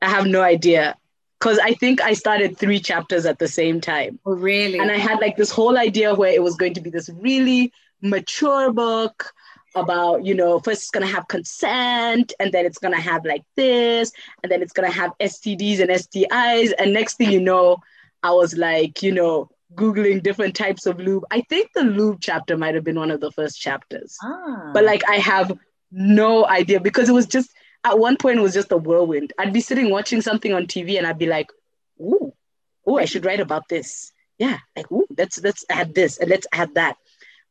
[0.00, 0.96] I have no idea.
[1.40, 4.18] Cause I think I started three chapters at the same time.
[4.24, 4.78] Oh, really?
[4.78, 7.72] And I had like this whole idea where it was going to be this really
[8.00, 9.32] mature book
[9.74, 13.24] about you know first it's going to have consent and then it's going to have
[13.26, 14.10] like this
[14.42, 17.76] and then it's going to have stds and stis and next thing you know
[18.22, 22.56] i was like you know googling different types of lube i think the lube chapter
[22.56, 24.70] might have been one of the first chapters ah.
[24.72, 25.52] but like i have
[25.90, 27.50] no idea because it was just
[27.84, 30.98] at one point it was just a whirlwind i'd be sitting watching something on tv
[30.98, 31.50] and i'd be like
[32.00, 32.32] ooh
[32.88, 36.46] ooh i should write about this yeah like ooh let's let's add this and let's
[36.52, 36.96] add that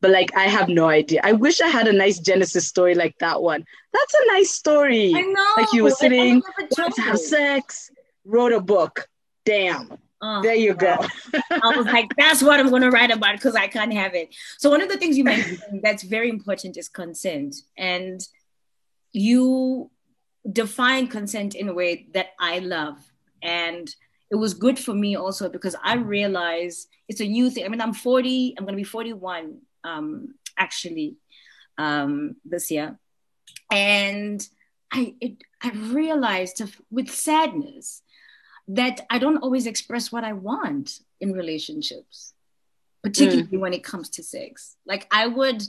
[0.02, 1.22] but like I have no idea.
[1.24, 3.66] I wish I had a nice Genesis story like that one.
[3.92, 5.14] That's a nice story.
[5.16, 5.54] I know.
[5.58, 6.44] Like you were sitting,
[6.76, 7.90] to have sex,
[8.24, 9.08] wrote a book.
[9.46, 9.98] Damn.
[10.28, 10.96] Oh, there you go.
[11.52, 14.34] I was like, that's what I'm going to write about because I can't have it.
[14.58, 18.20] So one of the things you mentioned that's very important is consent, and
[19.12, 19.92] you
[20.52, 22.98] define consent in a way that I love,
[23.44, 23.88] and
[24.32, 27.64] it was good for me also because I realize it's a new thing.
[27.64, 28.56] I mean, I'm 40.
[28.58, 31.18] I'm going to be 41 um, actually
[31.78, 32.98] um, this year,
[33.72, 34.42] and
[34.92, 38.02] I it, I realized with sadness
[38.68, 42.34] that I don't always express what I want in relationships,
[43.04, 43.60] particularly mm.
[43.60, 44.76] when it comes to sex.
[44.86, 45.62] Like I would,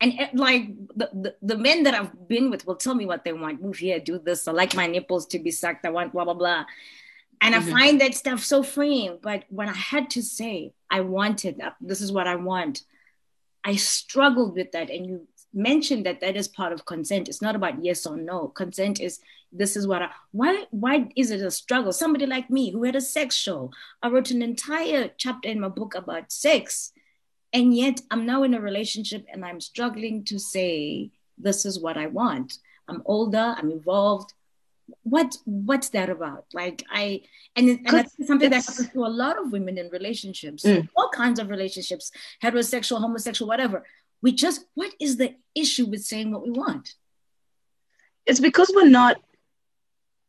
[0.00, 3.24] and it, like the, the, the men that I've been with will tell me what
[3.24, 3.62] they want.
[3.62, 4.46] Move here, do this.
[4.46, 5.84] I like my nipples to be sucked.
[5.84, 6.64] I want blah blah blah.
[7.40, 7.68] And mm-hmm.
[7.68, 9.18] I find that stuff so freeing.
[9.20, 12.82] But when I had to say I wanted that, this is what I want,
[13.64, 14.90] I struggled with that.
[14.90, 17.28] And you mention that that is part of consent.
[17.28, 18.48] It's not about yes or no.
[18.48, 19.20] Consent is
[19.52, 21.92] this is what I why why is it a struggle?
[21.92, 23.70] Somebody like me who had a sex show,
[24.02, 26.92] I wrote an entire chapter in my book about sex,
[27.52, 31.96] and yet I'm now in a relationship and I'm struggling to say this is what
[31.96, 32.58] I want.
[32.88, 34.34] I'm older, I'm evolved.
[35.02, 36.46] What what's that about?
[36.52, 37.22] Like I
[37.56, 40.88] and, and that's something that happens to a lot of women in relationships, mm.
[40.96, 42.10] all kinds of relationships,
[42.42, 43.84] heterosexual, homosexual, whatever
[44.24, 46.94] we just what is the issue with saying what we want?
[48.24, 49.20] It's because we're not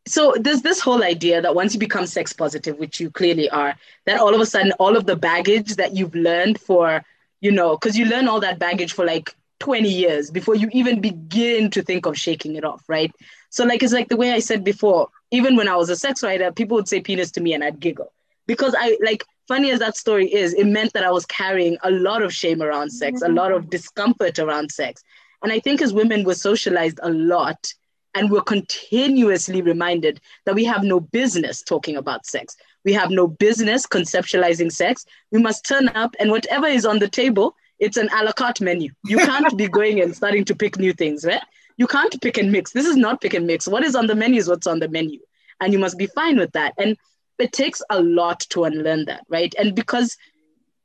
[0.06, 3.74] so there's this whole idea that once you become sex positive which you clearly are
[4.06, 7.04] that all of a sudden all of the baggage that you've learned for
[7.40, 11.00] you know because you learn all that baggage for like 20 years before you even
[11.00, 13.12] begin to think of shaking it off right?
[13.50, 16.22] So like it's like the way i said before even when i was a sex
[16.22, 18.12] writer people would say penis to me and i'd giggle.
[18.46, 21.92] Because i like funny as that story is, it meant that I was carrying a
[21.92, 23.36] lot of shame around sex, a mm-hmm.
[23.36, 25.04] lot of discomfort around sex.
[25.44, 27.74] And I think as women, we're socialized a lot
[28.16, 32.56] and we're continuously reminded that we have no business talking about sex.
[32.84, 35.06] We have no business conceptualizing sex.
[35.32, 38.62] We must turn up and whatever is on the table, it's an a la carte
[38.62, 38.92] menu.
[39.04, 41.42] You can't be going and starting to pick new things, right?
[41.78, 42.72] You can't pick and mix.
[42.72, 43.68] This is not pick and mix.
[43.68, 45.20] What is on the menu is what's on the menu.
[45.60, 46.74] And you must be fine with that.
[46.78, 46.98] And
[47.40, 49.54] it takes a lot to unlearn that, right?
[49.58, 50.18] And because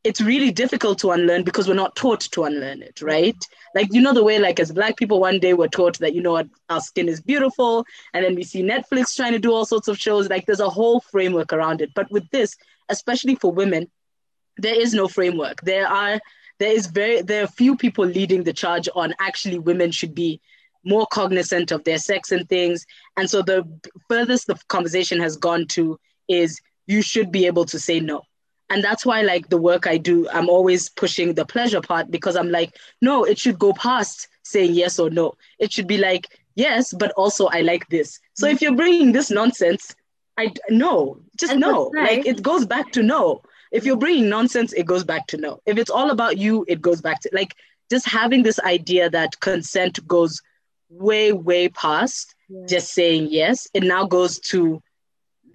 [0.02, 3.36] it's really difficult to unlearn because we're not taught to unlearn it, right?
[3.74, 6.22] Like, you know, the way, like, as Black people, one day we're taught that, you
[6.22, 7.84] know what, our skin is beautiful.
[8.14, 10.30] And then we see Netflix trying to do all sorts of shows.
[10.30, 11.90] Like, there's a whole framework around it.
[11.94, 12.56] But with this,
[12.88, 13.90] especially for women,
[14.56, 15.60] there is no framework.
[15.62, 16.18] There are,
[16.58, 20.40] there is very, there are few people leading the charge on actually women should be
[20.82, 22.86] more cognizant of their sex and things.
[23.18, 23.68] And so the
[24.08, 26.00] furthest the conversation has gone to
[26.31, 28.23] is you should be able to say no.
[28.71, 32.37] And that's why like the work i do i'm always pushing the pleasure part because
[32.37, 35.35] i'm like no it should go past saying yes or no.
[35.59, 38.21] It should be like yes but also i like this.
[38.35, 39.95] So if you're bringing this nonsense
[40.38, 41.90] i no just and no.
[41.95, 43.43] like it goes back to no.
[43.73, 45.61] If you're bringing nonsense it goes back to no.
[45.66, 47.55] If it's all about you it goes back to like
[47.90, 50.40] just having this idea that consent goes
[50.90, 52.66] way way past yeah.
[52.66, 53.66] just saying yes.
[53.75, 54.81] It now goes to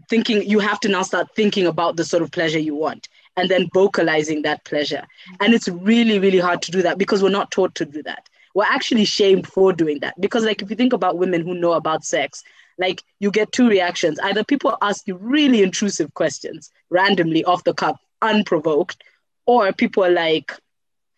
[0.08, 3.50] thinking you have to now start thinking about the sort of pleasure you want and
[3.50, 5.04] then vocalizing that pleasure.
[5.40, 8.30] And it's really really hard to do that because we're not taught to do that.
[8.54, 11.74] We're actually shamed for doing that because like if you think about women who know
[11.74, 12.44] about sex
[12.78, 14.20] like you get two reactions.
[14.20, 19.02] Either people ask you really intrusive questions randomly off the cuff unprovoked
[19.46, 20.54] or people are like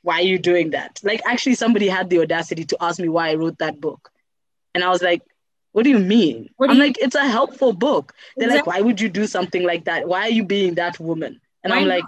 [0.03, 0.99] why are you doing that?
[1.03, 4.09] Like actually somebody had the audacity to ask me why i wrote that book.
[4.73, 5.21] And i was like
[5.77, 6.49] what do you mean?
[6.59, 6.79] Do I'm you...
[6.79, 8.15] like, it's a helpful book.
[8.35, 8.71] They're exactly.
[8.71, 10.07] like, why would you do something like that?
[10.07, 11.39] Why are you being that woman?
[11.63, 12.05] And why I'm like,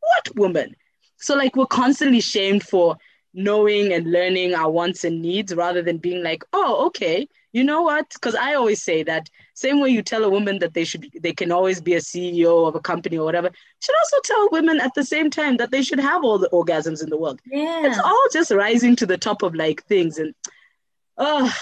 [0.00, 0.74] what woman?
[1.18, 2.96] So like we're constantly shamed for
[3.34, 7.82] knowing and learning our wants and needs rather than being like, oh, okay, you know
[7.82, 8.08] what?
[8.14, 11.34] Because I always say that same way you tell a woman that they should they
[11.34, 13.50] can always be a CEO of a company or whatever,
[13.82, 17.02] should also tell women at the same time that they should have all the orgasms
[17.02, 17.42] in the world.
[17.44, 17.84] Yeah.
[17.84, 20.34] It's all just rising to the top of like things and
[21.18, 21.54] oh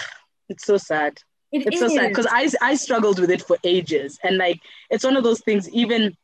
[0.49, 1.19] it's so sad.
[1.51, 1.79] It it's is.
[1.79, 5.23] so sad because I I struggled with it for ages, and like it's one of
[5.23, 5.69] those things.
[5.69, 6.15] Even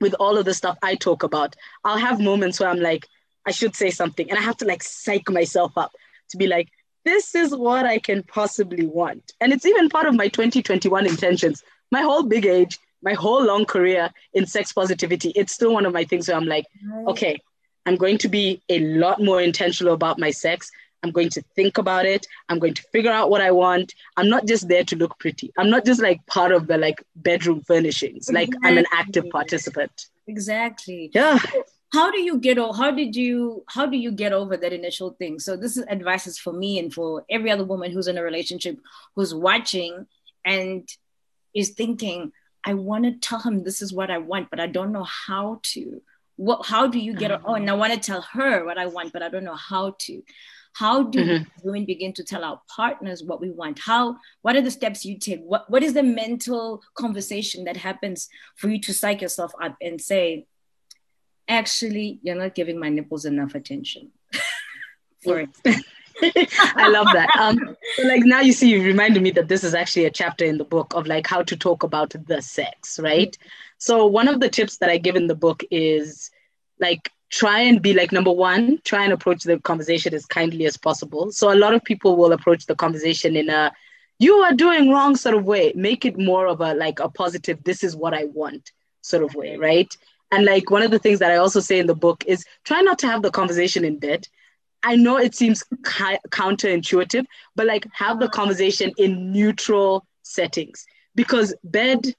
[0.00, 3.06] with all of the stuff I talk about, I'll have moments where I'm like,
[3.46, 5.92] I should say something, and I have to like psych myself up
[6.30, 6.68] to be like,
[7.04, 11.62] this is what I can possibly want, and it's even part of my 2021 intentions.
[11.90, 15.92] My whole big age, my whole long career in sex positivity, it's still one of
[15.92, 16.66] my things where I'm like,
[17.08, 17.40] okay,
[17.86, 20.70] I'm going to be a lot more intentional about my sex
[21.02, 22.26] I'm going to think about it.
[22.48, 23.94] I'm going to figure out what I want.
[24.16, 25.52] I'm not just there to look pretty.
[25.56, 28.30] I'm not just like part of the like bedroom furnishings.
[28.30, 28.70] Like exactly.
[28.70, 30.06] I'm an active participant.
[30.26, 31.10] Exactly.
[31.14, 31.38] Yeah.
[31.92, 35.10] How do you get over how did you how do you get over that initial
[35.18, 35.40] thing?
[35.40, 38.22] So this is advice is for me and for every other woman who's in a
[38.22, 38.78] relationship
[39.16, 40.06] who's watching
[40.44, 40.88] and
[41.54, 42.32] is thinking,
[42.64, 45.60] I want to tell him this is what I want, but I don't know how
[45.72, 46.00] to.
[46.36, 49.12] What how do you get oh and I want to tell her what I want,
[49.12, 50.22] but I don't know how to
[50.72, 51.66] how do mm-hmm.
[51.68, 55.18] women begin to tell our partners what we want how what are the steps you
[55.18, 59.76] take what, what is the mental conversation that happens for you to psych yourself up
[59.80, 60.46] and say
[61.48, 64.10] actually you're not giving my nipples enough attention
[65.24, 65.50] for it
[66.22, 67.34] I love that.
[67.38, 70.44] Um, so like now you see, you reminded me that this is actually a chapter
[70.44, 73.36] in the book of like how to talk about the sex, right?
[73.78, 76.30] So one of the tips that I give in the book is
[76.78, 80.76] like try and be like number one try and approach the conversation as kindly as
[80.76, 81.32] possible.
[81.32, 83.72] So a lot of people will approach the conversation in a
[84.18, 85.72] you are doing wrong sort of way.
[85.74, 89.34] Make it more of a like a positive this is what i want sort of
[89.34, 89.96] way right?
[90.32, 92.80] And like one of the things that i also say in the book is try
[92.80, 94.26] not to have the conversation in bed.
[94.82, 100.86] I know it seems counterintuitive, but like have the conversation in neutral settings.
[101.14, 102.14] Because bed,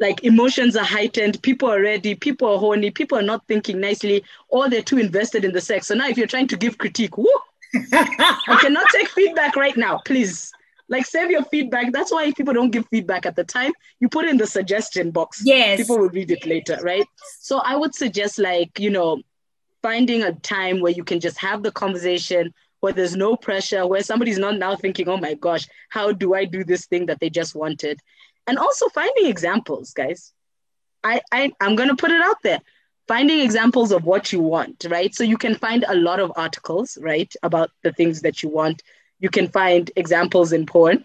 [0.00, 4.24] like emotions are heightened, people are ready, people are horny, people are not thinking nicely,
[4.48, 5.88] or they're too invested in the sex.
[5.88, 7.26] So now, if you're trying to give critique, whoo,
[7.92, 10.52] I cannot take feedback right now, please.
[10.90, 11.92] Like save your feedback.
[11.92, 13.72] That's why people don't give feedback at the time.
[14.00, 15.42] You put in the suggestion box.
[15.44, 15.78] Yes.
[15.78, 17.04] People will read it later, right?
[17.40, 19.20] So I would suggest like, you know,
[19.82, 24.02] finding a time where you can just have the conversation where there's no pressure, where
[24.02, 27.28] somebody's not now thinking, oh my gosh, how do I do this thing that they
[27.28, 27.98] just wanted?
[28.48, 30.32] And also finding examples, guys.
[31.04, 32.60] I, I I'm gonna put it out there.
[33.06, 35.14] Finding examples of what you want, right?
[35.14, 38.82] So you can find a lot of articles, right, about the things that you want.
[39.20, 41.04] You can find examples in porn.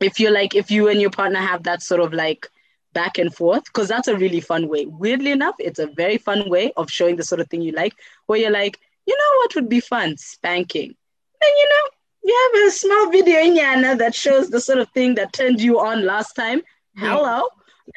[0.00, 2.48] If you're like, if you and your partner have that sort of like
[2.94, 4.86] back and forth because that's a really fun way.
[4.86, 7.94] Weirdly enough, it's a very fun way of showing the sort of thing you like,
[8.26, 10.16] where you're like, you know what would be fun?
[10.16, 10.96] Spanking.
[11.42, 14.88] And you know, you have a small video in Yana that shows the sort of
[14.90, 16.62] thing that turned you on last time.
[16.96, 17.48] Hello.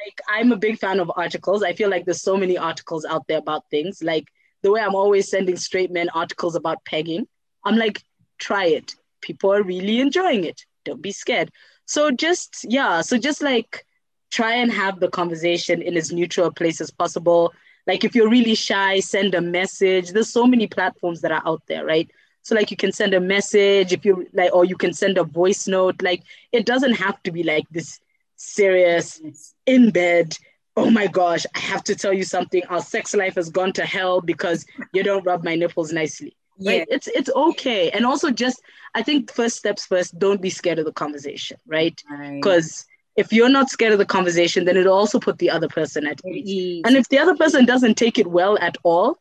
[0.06, 1.62] Like I'm a big fan of articles.
[1.64, 4.02] I feel like there's so many articles out there about things.
[4.02, 4.28] Like
[4.62, 7.28] the way I'm always sending straight men articles about pegging.
[7.64, 8.02] I'm like,
[8.40, 8.96] try it.
[9.22, 10.66] People are really enjoying it.
[10.86, 11.52] Don't be scared.
[11.86, 13.86] So just yeah, so just like
[14.32, 17.54] try and have the conversation in as neutral a place as possible.
[17.86, 20.12] Like if you're really shy, send a message.
[20.12, 22.10] There's so many platforms that are out there, right?
[22.44, 25.24] So like you can send a message if you like, or you can send a
[25.24, 26.02] voice note.
[26.02, 28.00] Like it doesn't have to be like this
[28.36, 29.22] serious
[29.66, 30.38] in bed.
[30.76, 32.64] Oh my gosh, I have to tell you something.
[32.70, 36.36] Our sex life has gone to hell because you don't rub my nipples nicely.
[36.64, 36.86] Right?
[36.88, 36.96] Yeah.
[36.96, 37.90] It's it's okay.
[37.92, 38.62] And also just
[38.94, 42.00] I think first steps first, don't be scared of the conversation, right?
[42.10, 42.36] Right.
[42.36, 46.08] Because if you're not scared of the conversation, then it'll also put the other person
[46.08, 46.20] at.
[46.26, 46.82] Ease.
[46.86, 49.18] And if the other person doesn't take it well at all,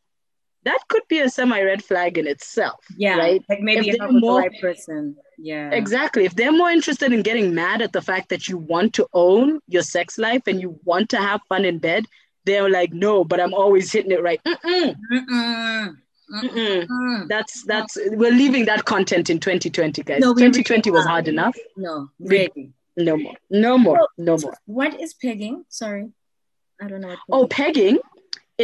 [0.65, 2.79] that could be a semi red flag in itself.
[2.97, 3.43] yeah, Right?
[3.49, 5.15] like maybe If you're not more- the right person.
[5.37, 6.25] Yeah, Exactly.
[6.25, 9.59] If they're more interested in getting mad at the fact that you want to own
[9.67, 12.05] your sex life and you want to have fun in bed,
[12.45, 14.39] they're like, no, but I'm always hitting it right.
[14.45, 15.95] Mm-mm, Mm-mm.
[16.33, 16.87] mm-mm.
[16.87, 17.27] Mm.
[17.27, 20.21] That's that's we're leaving that content in 2020, guys.
[20.21, 21.57] No, we really 2020 was hard enough.
[21.75, 22.71] No, really.
[22.95, 23.35] No more.
[23.49, 23.97] No more.
[23.97, 24.55] Well, No more.
[24.65, 25.65] What is pegging?
[25.69, 26.09] Sorry,
[26.81, 27.15] I don't know.
[27.27, 28.01] What Oh, pegging is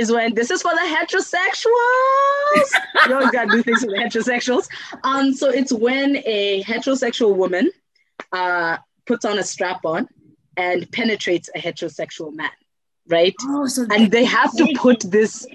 [0.08, 2.72] when this is for the heterosexuals.
[3.08, 4.68] you always gotta do things for the heterosexuals.
[5.04, 7.72] Um, so it's when a heterosexual woman
[8.32, 10.08] uh puts on a strap on
[10.56, 12.52] and penetrates a heterosexual man,
[13.08, 13.36] right?
[13.44, 15.46] oh, so And they have to put this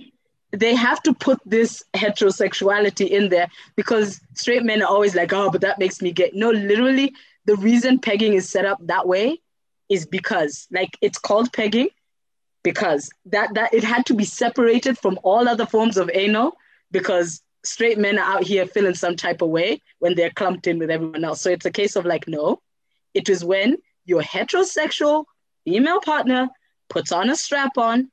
[0.50, 5.50] they have to put this heterosexuality in there because straight men are always like, oh,
[5.50, 6.30] but that makes me gay.
[6.32, 7.12] No, literally,
[7.44, 9.40] the reason pegging is set up that way
[9.88, 11.88] is because, like, it's called pegging
[12.64, 16.56] because that that it had to be separated from all other forms of anal
[16.90, 20.78] because straight men are out here feeling some type of way when they're clumped in
[20.78, 21.40] with everyone else.
[21.40, 22.60] So it's a case of like, no,
[23.14, 25.24] it is when your heterosexual
[25.64, 26.48] female partner
[26.88, 28.10] puts on a strap on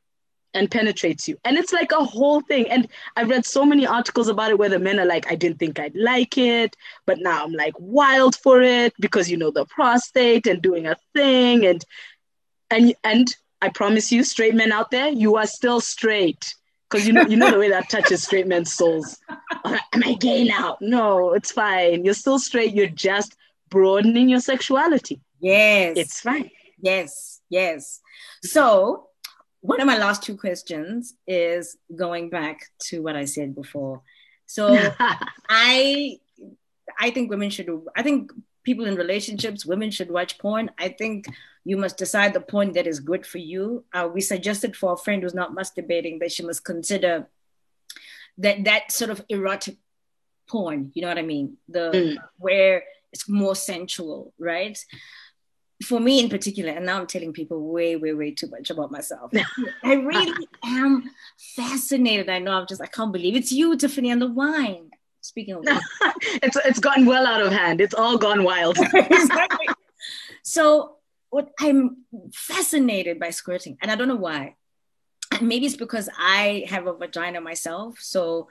[0.54, 1.38] and penetrates you.
[1.46, 2.70] And it's like a whole thing.
[2.70, 5.60] And I've read so many articles about it where the men are like, I didn't
[5.60, 9.66] think I'd like it, but now I'm like wild for it because you know the
[9.66, 11.86] prostate and doing a thing and
[12.70, 16.56] and and I promise you, straight men out there, you are still straight.
[16.90, 19.18] Because you know, you know the way that touches straight men's souls.
[19.64, 20.78] Am I gay now?
[20.82, 22.04] No, it's fine.
[22.04, 22.74] You're still straight.
[22.74, 23.38] You're just
[23.70, 25.22] broadening your sexuality.
[25.40, 26.52] yes, It's fine.
[26.82, 28.02] yes, yes.
[28.44, 29.08] So
[29.62, 34.02] one of my last two questions is going back to what I said before.
[34.48, 34.76] So
[35.50, 36.18] I
[37.00, 38.32] I think women should I think
[38.64, 40.72] people in relationships, women should watch porn.
[40.78, 41.26] I think
[41.64, 43.86] you must decide the point that is good for you.
[43.94, 47.28] Uh, we suggested for a friend who's not masturbating that she must consider
[48.38, 49.78] that that sort of erotic
[50.50, 51.58] porn, you know what I mean?
[51.70, 52.16] The Mm.
[52.38, 54.78] where it's more sensual, right?
[55.86, 58.92] For me in particular, and now I'm telling people way, way, way too much about
[58.92, 59.32] myself.
[59.84, 61.10] I really am
[61.56, 62.30] fascinated.
[62.30, 64.92] I know I'm just, I can't believe it's you, Tiffany, and the wine.
[65.22, 65.80] Speaking of wine.
[66.44, 67.82] it's it's gotten well out of hand.
[67.82, 68.78] It's all gone wild.
[68.94, 69.68] exactly.
[70.44, 70.98] So
[71.32, 74.56] what I'm fascinated by squirting, and I don't know why.
[75.32, 77.98] And maybe it's because I have a vagina myself.
[78.00, 78.50] So,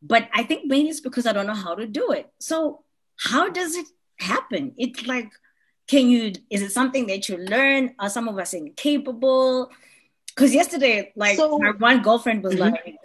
[0.00, 2.30] but I think maybe it's because I don't know how to do it.
[2.38, 2.84] So,
[3.16, 3.86] how does it
[4.20, 4.72] happen?
[4.78, 5.28] It's like,
[5.88, 6.32] can you?
[6.50, 7.94] Is it something that you learn?
[7.98, 9.70] Are some of us incapable?
[10.28, 12.60] Because yesterday, like So- my one girlfriend was Mhm.
[12.60, 12.96] like,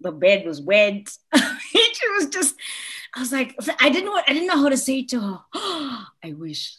[0.00, 1.08] the bed was wet.
[1.72, 2.54] she was just,
[3.14, 5.38] I was like, I didn't know, I didn't know how to say it to her.
[6.22, 6.76] I wish.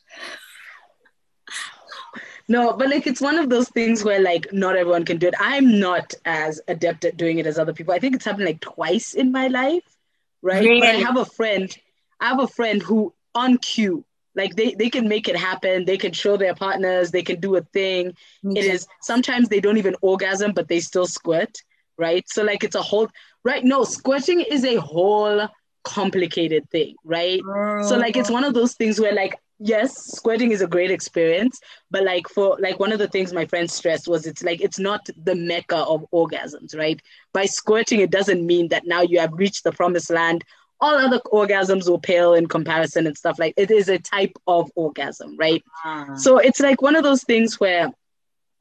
[2.48, 5.34] No, but like it's one of those things where like not everyone can do it.
[5.40, 7.94] I'm not as adept at doing it as other people.
[7.94, 9.84] I think it's happened like twice in my life
[10.46, 10.64] right?
[10.64, 10.80] Really?
[10.80, 11.76] But I have a friend,
[12.22, 15.86] I have a friend who on cue, like they, they can make it happen.
[15.86, 18.14] They can show their partners, they can do a thing.
[18.44, 18.86] It too.
[19.02, 21.58] sometimes they don't even orgasm, but they still squirt,
[21.98, 22.24] right?
[22.30, 23.10] So like it's a whole
[23.44, 23.64] right.
[23.64, 25.48] No, squirting is a whole
[25.84, 27.42] complicated thing, right?
[27.88, 28.34] So like it's oh.
[28.34, 31.60] one of those things where like yes, squirting is a great experience,
[31.92, 34.80] but like for like one of the things my friend stressed was it's like it's
[34.80, 37.02] not the mecca of orgasms, right?
[37.34, 40.44] By squirting, it doesn't mean that now you have reached the promised land.
[40.82, 44.70] All other orgasms will pale in comparison and stuff like it is a type of
[44.76, 45.64] orgasm, right?
[45.84, 46.16] Ah.
[46.16, 47.90] So it's like one of those things where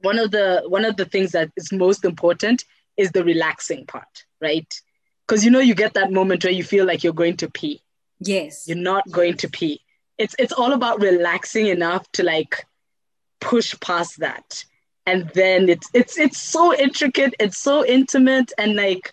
[0.01, 2.65] one of the one of the things that is most important
[2.97, 4.73] is the relaxing part, right?
[5.27, 7.83] Because you know you get that moment where you feel like you're going to pee
[8.21, 8.67] yes.
[8.67, 9.81] you're not going to pee.
[10.19, 12.65] It's it's all about relaxing enough to like
[13.41, 14.65] push past that.
[15.07, 19.13] And then it's it's it's so intricate, it's so intimate and like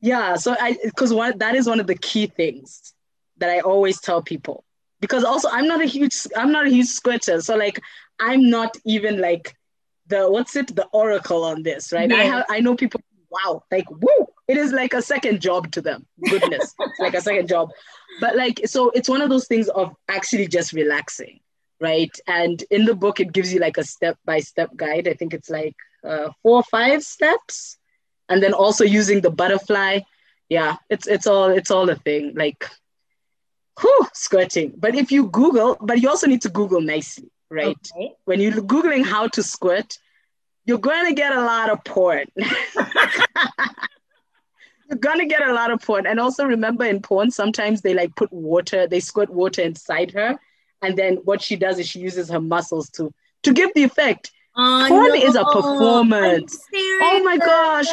[0.00, 2.94] yeah, so I because one that is one of the key things
[3.38, 4.64] that I always tell people.
[5.00, 7.40] Because also I'm not a huge I'm not a huge squirter.
[7.40, 7.80] So like
[8.18, 9.54] I'm not even like
[10.08, 12.10] the what's it the oracle on this, right?
[12.10, 15.82] I have I know people wow, like woo, it is like a second job to
[15.82, 16.06] them.
[16.28, 16.74] Goodness.
[16.78, 17.70] it's like a second job.
[18.20, 21.40] But like so it's one of those things of actually just relaxing
[21.80, 22.10] right?
[22.26, 25.06] And in the book it gives you like a step by step guide.
[25.06, 27.78] I think it's like uh, four or five steps.
[28.28, 30.00] And then also using the butterfly.
[30.48, 32.34] Yeah it's it's all it's all a thing.
[32.34, 32.64] Like
[33.80, 34.72] whew, squirting.
[34.76, 37.76] But if you google but you also need to google nicely right?
[37.94, 38.12] Okay.
[38.24, 39.98] when you're googling how to squirt
[40.64, 42.26] you're going to get a lot of porn
[44.88, 46.06] you're to get a lot of porn.
[46.06, 50.38] And also remember in porn sometimes they like put water they squirt water inside her.
[50.82, 53.12] And then what she does is she uses her muscles to
[53.42, 54.30] to give the effect.
[54.54, 56.58] Porn is a performance.
[56.74, 57.86] Oh my gosh.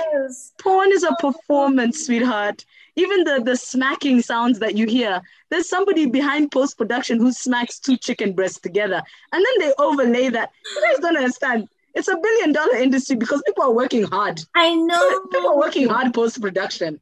[0.59, 2.65] porn is a performance sweetheart.
[2.95, 5.21] Even the the smacking sounds that you hear.
[5.49, 9.03] There's somebody behind post production who smacks two chicken breasts together.
[9.31, 10.51] And then they overlay that.
[10.75, 14.75] You guys don't understand it's a billion dollar industry because people are working hard I
[14.75, 15.27] know.
[15.31, 16.99] people are working hard post production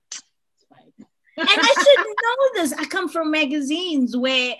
[1.35, 2.73] and I should know this.
[2.73, 4.53] I come from magazines where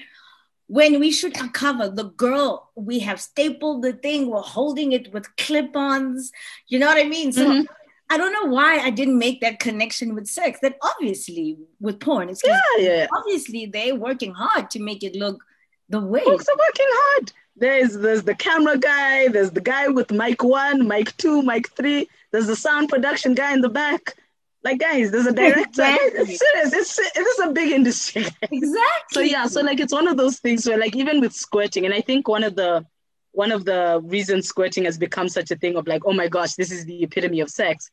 [0.67, 5.13] when we shoot a cover, the girl, we have stapled the thing, we're holding it
[5.13, 6.31] with clip-ons.
[6.67, 7.31] You know what I mean?
[7.31, 7.67] So Mhm.
[8.09, 10.59] I don't know why I didn't make that connection with sex.
[10.61, 15.43] That obviously with porn, it's yeah yeah obviously they're working hard to make it look
[15.89, 16.23] the way.
[16.23, 20.87] folks are working hard there's there's the camera guy there's the guy with mic one
[20.87, 22.07] mic two mic three.
[22.31, 24.15] There's the sound production guy in the back.
[24.63, 25.83] Like guys there's a director.
[25.83, 26.33] Exactly.
[26.33, 28.25] it's serious it's, it is a big industry.
[28.41, 29.11] Exactly.
[29.11, 31.93] so yeah so like it's one of those things where like even with squirting and
[31.93, 32.85] i think one of the
[33.31, 36.53] one of the reasons squirting has become such a thing of like oh my gosh
[36.53, 37.89] this is the epitome of sex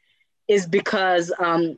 [0.49, 1.77] is because um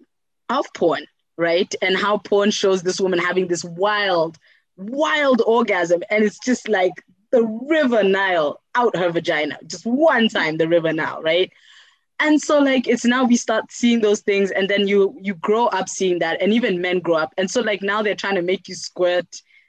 [0.48, 1.04] of porn
[1.36, 1.74] right?
[1.82, 4.38] And how porn shows this woman having this wild
[4.76, 6.02] wild orgasm.
[6.10, 6.92] And it's just like
[7.32, 11.50] the river nile out her vagina just one time the river nile right?
[12.20, 15.66] And so like it's now we start seeing those things and then you you grow
[15.66, 17.32] up seeing that and even men grow up.
[17.36, 19.26] And so like now they're trying to make you squirt.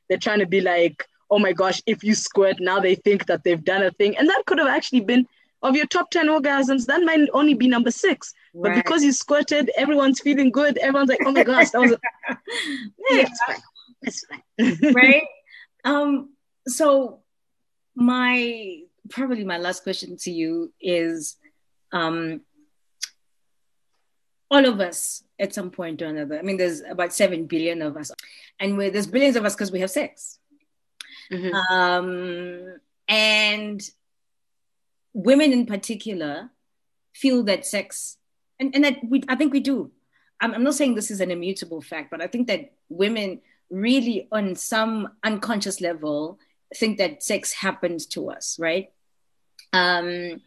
[0.07, 3.43] They're trying to be like oh my gosh if you squirt now they think that
[3.43, 4.15] they've done a thing.
[4.17, 5.25] And that could have actually been
[5.63, 6.85] of your top 10 orgasms.
[6.85, 8.33] That might only be number six.
[8.53, 8.83] But Right.
[8.83, 10.77] because you squirted everyone's feeling good.
[10.77, 11.99] Everyone's like oh my gosh that was a-
[13.09, 13.61] yeah, it's fine
[14.03, 14.93] it's fine.
[14.93, 15.23] Right?
[15.85, 16.33] Um,
[16.67, 17.22] so
[17.95, 21.35] my probably my last question to you is
[21.91, 22.41] um
[24.49, 26.37] all of us at some point or another.
[26.37, 28.11] I mean, there's about seven billion of us,
[28.59, 30.37] and there's billions of us because we have sex.
[31.31, 31.53] Mhm.
[31.71, 32.75] Um,
[33.07, 33.81] and
[35.13, 36.51] women in particular
[37.13, 38.17] feel that sex,
[38.59, 39.91] and, and that we, I think we do.
[40.39, 43.41] I'm, I'm not saying this is an immutable fact, but I think that women
[43.71, 46.37] really, on some unconscious level,
[46.75, 48.91] think that sex happens to us, right?
[49.71, 50.41] Um,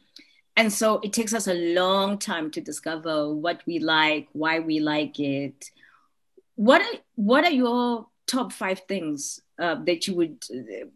[0.56, 4.80] and so it takes us a long time to discover what we like, why we
[4.80, 5.70] like it.
[6.54, 10.86] What are, what are your top five things uh, that you would uh,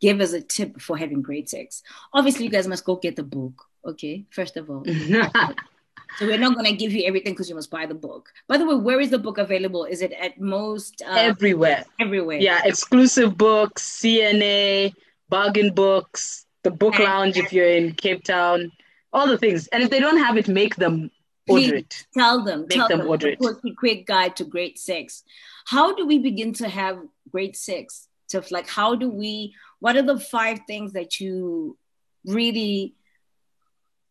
[0.00, 1.82] give as a tip for having great sex?
[2.12, 4.26] Obviously, you guys must go get the book, okay?
[4.30, 4.84] First of all.
[6.18, 8.30] So we're not going to give you everything because you must buy the book.
[8.48, 9.84] By the way, where is the book available?
[9.84, 12.38] Is it at most uh, everywhere everywhere?
[12.38, 14.94] yeah exclusive books cna
[15.28, 18.72] bargain books the book And- lounge if you're in cape town
[19.12, 21.10] all the things and if they don't have it make them
[21.48, 22.60] order it Tell them.
[22.68, 23.08] Make tell them them.
[23.08, 23.38] order it.
[23.38, 25.22] Quick, quick guide to great sex.
[25.66, 26.98] How do we begin to have
[27.30, 28.06] great sex?
[28.26, 29.54] So, like, how do we?
[29.80, 31.78] What are the five things that you
[32.26, 32.94] really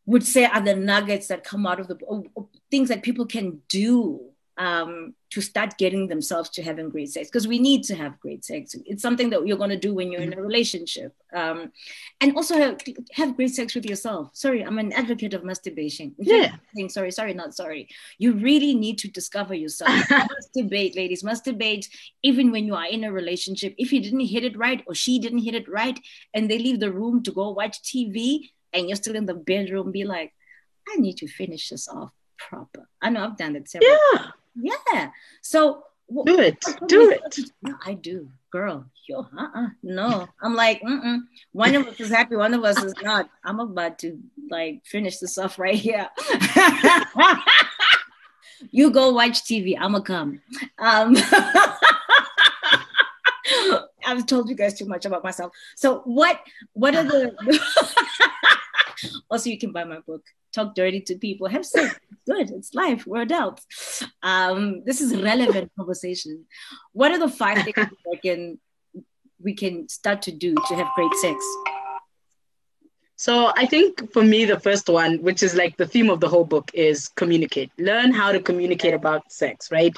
[0.08, 3.26] would say are the nuggets that come out of the or- or things that people
[3.26, 4.22] can do
[4.58, 8.43] um, to start getting themselves to having great sex because we need to have great
[8.43, 8.76] sex.
[8.86, 11.14] It's something that you're going to do when you're in a relationship.
[11.34, 11.72] Um,
[12.22, 12.82] and also have,
[13.12, 14.32] have, great sex with yourself.
[14.34, 16.16] Sorry, I'm an advocate of masturbation.
[16.18, 16.55] Yeah.
[16.74, 17.89] Saying, sorry, sorry, not sorry.
[18.18, 19.91] You really need to discover yourself.
[20.10, 21.88] masturbate, ladies, masturbate
[22.24, 23.76] even when you are in a relationship.
[23.78, 25.99] If you didn't hit it right or she didn't hit it right
[26.34, 29.91] and they leave the room to go watch TV and you're still in the bedroom,
[29.91, 30.34] be like,
[30.88, 32.88] I need to finish this off proper.
[33.01, 34.18] I know I've done it several Yeah.
[34.20, 34.34] times.
[34.55, 35.09] Yeah.
[35.41, 35.84] So
[36.26, 36.63] do it.
[36.88, 37.39] Do it.
[37.65, 38.86] Yeah, I do, girl.
[39.07, 39.68] Yo, uh-uh.
[39.84, 41.20] No, I'm like, mm-mm.
[41.51, 43.30] one of us is happy, one of us is not.
[43.43, 44.18] I'm about to
[44.49, 46.07] like finish this off right here.
[48.72, 49.76] you go watch TV.
[49.80, 50.41] I'ma come.
[50.80, 51.15] Um,
[54.08, 55.51] I've told you guys too much about myself.
[55.76, 56.39] So what?
[56.74, 57.60] What are the?
[59.30, 60.24] also, you can buy my book
[60.58, 61.99] talk dirty to people, have sex.
[62.26, 63.05] Good, it's life.
[63.05, 64.03] We're adults.
[64.24, 66.45] Um, this is relevant conversation.
[66.93, 68.60] What are the five things we can
[69.39, 71.38] we can start to do to have great sex?
[73.16, 76.30] So I think for me, the first one, which is like the theme of the
[76.30, 77.72] whole book, is communicate.
[77.78, 79.95] Learn how to communicate about sex, right?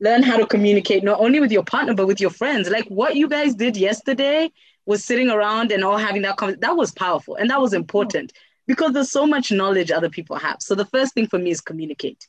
[0.00, 2.68] Learn how to communicate not only with your partner but with your friends.
[2.68, 4.50] Like what you guys did yesterday
[4.86, 6.60] was sitting around and all having that conversation.
[6.60, 8.32] That was powerful and that was important
[8.66, 10.56] because there's so much knowledge other people have.
[10.60, 12.26] So the first thing for me is communicate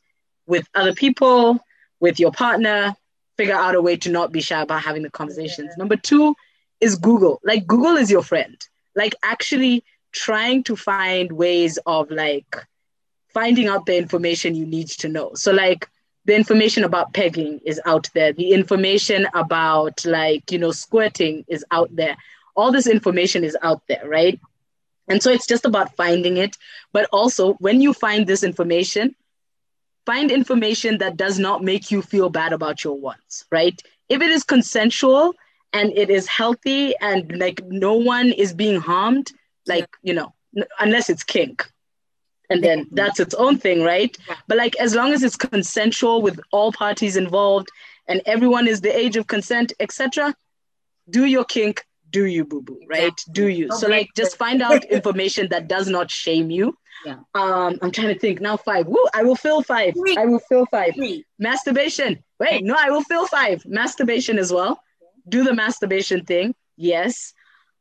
[0.47, 1.59] with other people,
[1.99, 2.95] with your partner,
[3.37, 5.69] figure out a way to not be shy about having the conversations.
[5.71, 5.75] Yeah.
[5.77, 6.35] Number two
[6.81, 7.41] is Google.
[7.43, 8.57] Like Google is your friend.
[8.95, 12.65] Like actually trying to find ways of like
[13.33, 15.31] finding out the information you need to know.
[15.35, 15.89] So like
[16.25, 18.33] the information about pegging is out there.
[18.33, 22.17] The information about like, you know, squirting is out there.
[22.55, 24.39] All this information is out there, right?
[25.07, 26.57] And so it's just about finding it.
[26.91, 29.15] But also, when you find this information,
[30.05, 33.79] find information that does not make you feel bad about your wants, right?
[34.09, 35.33] If it is consensual
[35.73, 39.31] and it is healthy and like no one is being harmed,
[39.67, 40.33] like, you know,
[40.79, 41.69] unless it's kink.
[42.49, 44.15] And then that's its own thing, right?
[44.47, 47.69] But like, as long as it's consensual with all parties involved
[48.07, 50.35] and everyone is the age of consent, etc.,
[51.09, 51.83] do your kink,
[52.15, 53.69] do you boo boo right do you.
[53.75, 56.77] So like just find out information that does not shame you.
[57.05, 57.17] Yeah.
[57.35, 58.87] um i'm trying to think now five.
[58.87, 59.93] Woo, i will fill five.
[59.93, 60.15] Three.
[60.17, 60.93] i will fill five.
[60.95, 61.25] Three.
[61.39, 62.23] masturbation.
[62.39, 63.65] Wait no i will fill five.
[63.65, 64.79] Masturbation as well.
[65.27, 66.55] Do the masturbation thing.
[66.77, 67.33] Yes.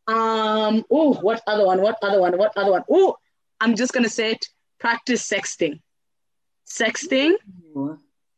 [0.08, 1.80] Um oh what other one?
[1.80, 2.36] What other one?
[2.36, 2.84] What other one?
[2.90, 3.16] Oh
[3.60, 4.46] i'm just gonna say it
[4.84, 5.80] practice sexting
[6.66, 7.32] sexting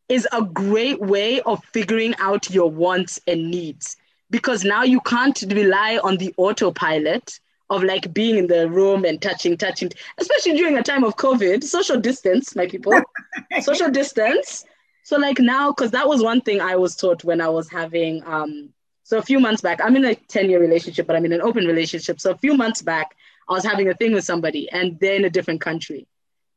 [0.09, 3.97] is a great way of figuring out your wants and needs
[4.31, 7.41] because now you can't rely on the autopilot
[7.71, 11.65] of like being in the room and touching, touching, especially during a time of COVID,
[11.65, 13.01] social distance, my people,
[13.61, 14.65] social distance.
[15.03, 18.23] So like now, because that was one thing I was taught when I was having,
[18.25, 18.71] um,
[19.03, 21.43] so a few months back, I'm in a 10 year relationship, but I'm in an
[21.43, 22.21] open relationship.
[22.21, 23.17] So a few months back,
[23.49, 26.07] I was having a thing with somebody and they're in a different country.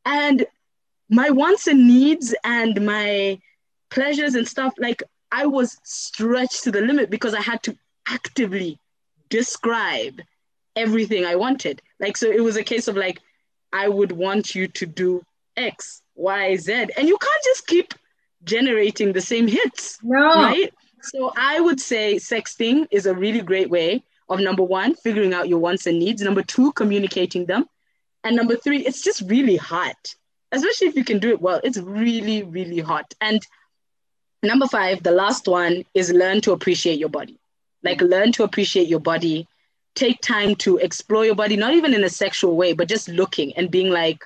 [0.09, 0.45] And
[1.09, 3.39] my wants and needs and my
[3.91, 8.79] pleasures and stuff, like I was stretched to the limit because I had to actively
[9.29, 10.19] describe
[10.75, 11.81] everything I wanted.
[11.99, 13.21] Like, so it was a case of like,
[13.71, 15.23] I would want you to do
[15.55, 16.73] X, Y, Z.
[16.97, 17.93] And you can't just keep
[18.43, 19.99] generating the same hits.
[20.01, 20.33] No.
[20.33, 20.73] Right?
[21.03, 25.49] So I would say sexting is a really great way of number one, figuring out
[25.49, 26.23] your wants and needs.
[26.23, 27.69] Number two, communicating them.
[28.23, 30.15] And number three, it's just really hot.
[30.51, 31.61] Especially if you can do it well.
[31.63, 33.13] It's really, really hot.
[33.21, 33.45] And
[34.41, 37.37] Number five, the last one is learn to appreciate your body.
[37.83, 38.09] Like mm.
[38.09, 39.47] learn to appreciate your body.
[39.95, 43.51] Take time to explore your body, not even in a sexual way, but just looking
[43.57, 44.23] and being like,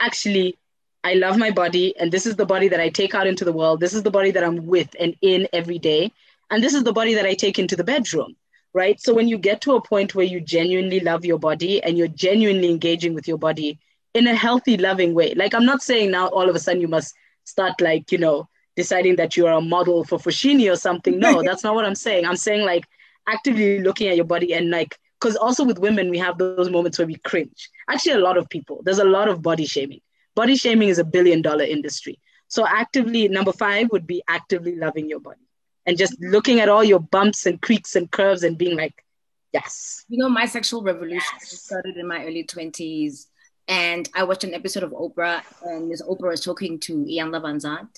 [0.00, 0.56] actually,
[1.02, 3.52] I love my body, and this is the body that I take out into the
[3.52, 3.80] world.
[3.80, 6.10] This is the body that I'm with and in every day.
[6.50, 8.36] And this is the body that I take into the bedroom,
[8.74, 9.00] right?
[9.00, 12.08] So when you get to a point where you genuinely love your body and you're
[12.08, 13.78] genuinely engaging with your body
[14.12, 16.88] in a healthy, loving way, like I'm not saying now all of a sudden you
[16.88, 17.14] must
[17.44, 21.18] start like, you know, deciding that you're a model for Foschini or something.
[21.18, 22.26] No, that's not what I'm saying.
[22.26, 22.84] I'm saying like
[23.28, 26.98] actively looking at your body and like, because also with women, we have those moments
[26.98, 27.70] where we cringe.
[27.88, 30.00] Actually, a lot of people, there's a lot of body shaming.
[30.34, 32.18] Body shaming is a billion dollar industry.
[32.48, 35.40] So, actively, number five would be actively loving your body
[35.86, 39.04] and just looking at all your bumps and creaks and curves and being like,
[39.52, 40.04] yes.
[40.08, 41.62] You know, my sexual revolution yes.
[41.62, 43.26] started in my early 20s.
[43.66, 47.88] And I watched an episode of Oprah, and this Oprah was talking to Iyanla Vanzant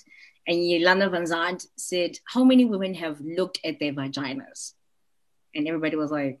[0.47, 4.73] and Iyanla Vanzant said, How many women have looked at their vaginas?
[5.53, 6.39] And everybody was like,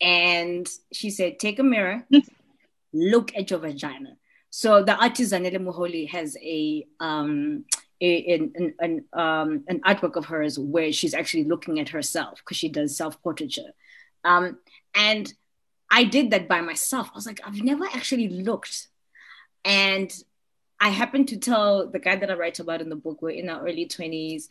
[0.00, 2.06] and she said, Take a mirror,
[2.92, 4.16] look at your vagina.
[4.50, 7.64] So the artist Zanele Muholi has a um,
[8.00, 8.74] in,
[9.12, 13.20] um, an artwork of hers where she's actually looking at herself because she does self
[13.22, 13.72] portraiture.
[14.24, 14.58] Um,
[14.94, 15.32] and
[15.90, 17.08] I did that by myself.
[17.12, 18.88] I was like, I've never actually looked.
[19.64, 20.12] And
[20.80, 23.48] I happened to tell the guy that I write about in the book, we're in
[23.48, 24.44] our early 20s.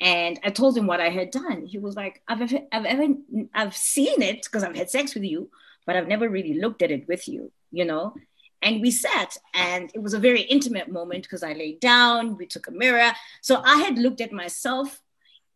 [0.00, 1.66] And I told him what I had done.
[1.66, 3.06] He was like, I've ever, I've ever,
[3.54, 5.50] I've seen it because I've had sex with you,
[5.86, 8.14] but I've never really looked at it with you, you know?
[8.62, 12.46] And we sat, and it was a very intimate moment because I laid down, we
[12.46, 13.12] took a mirror.
[13.40, 15.00] So I had looked at myself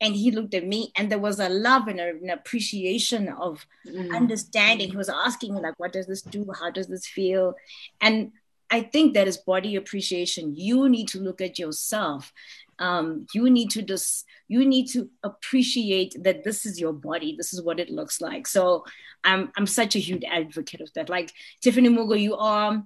[0.02, 3.64] and he looked at me and there was a love and a, an appreciation of
[3.86, 4.14] mm.
[4.14, 7.54] understanding he was asking me like what does this do how does this feel
[8.00, 8.32] and
[8.70, 12.32] i think that is body appreciation you need to look at yourself
[12.82, 17.54] um, you need to just you need to appreciate that this is your body this
[17.54, 18.84] is what it looks like so
[19.24, 22.82] i'm i'm such a huge advocate of that like tiffany mugo you are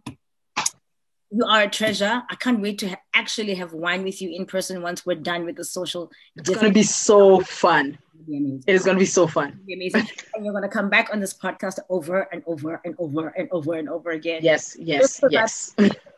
[1.31, 2.23] you are a treasure.
[2.31, 5.45] I can't wait to ha- actually have wine with you in person once we're done
[5.45, 6.11] with the social.
[6.37, 7.99] It's going to be so fun.
[8.29, 9.61] It is going to be so fun.
[9.67, 10.09] Be amazing.
[10.35, 13.49] and you're going to come back on this podcast over and over and over and
[13.51, 14.41] over and over again.
[14.43, 15.75] Yes, yes, yes.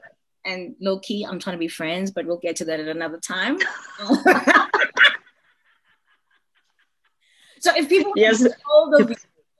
[0.49, 3.19] and low key, I'm trying to be friends, but we'll get to that at another
[3.19, 3.59] time.
[7.61, 8.45] so if people yes.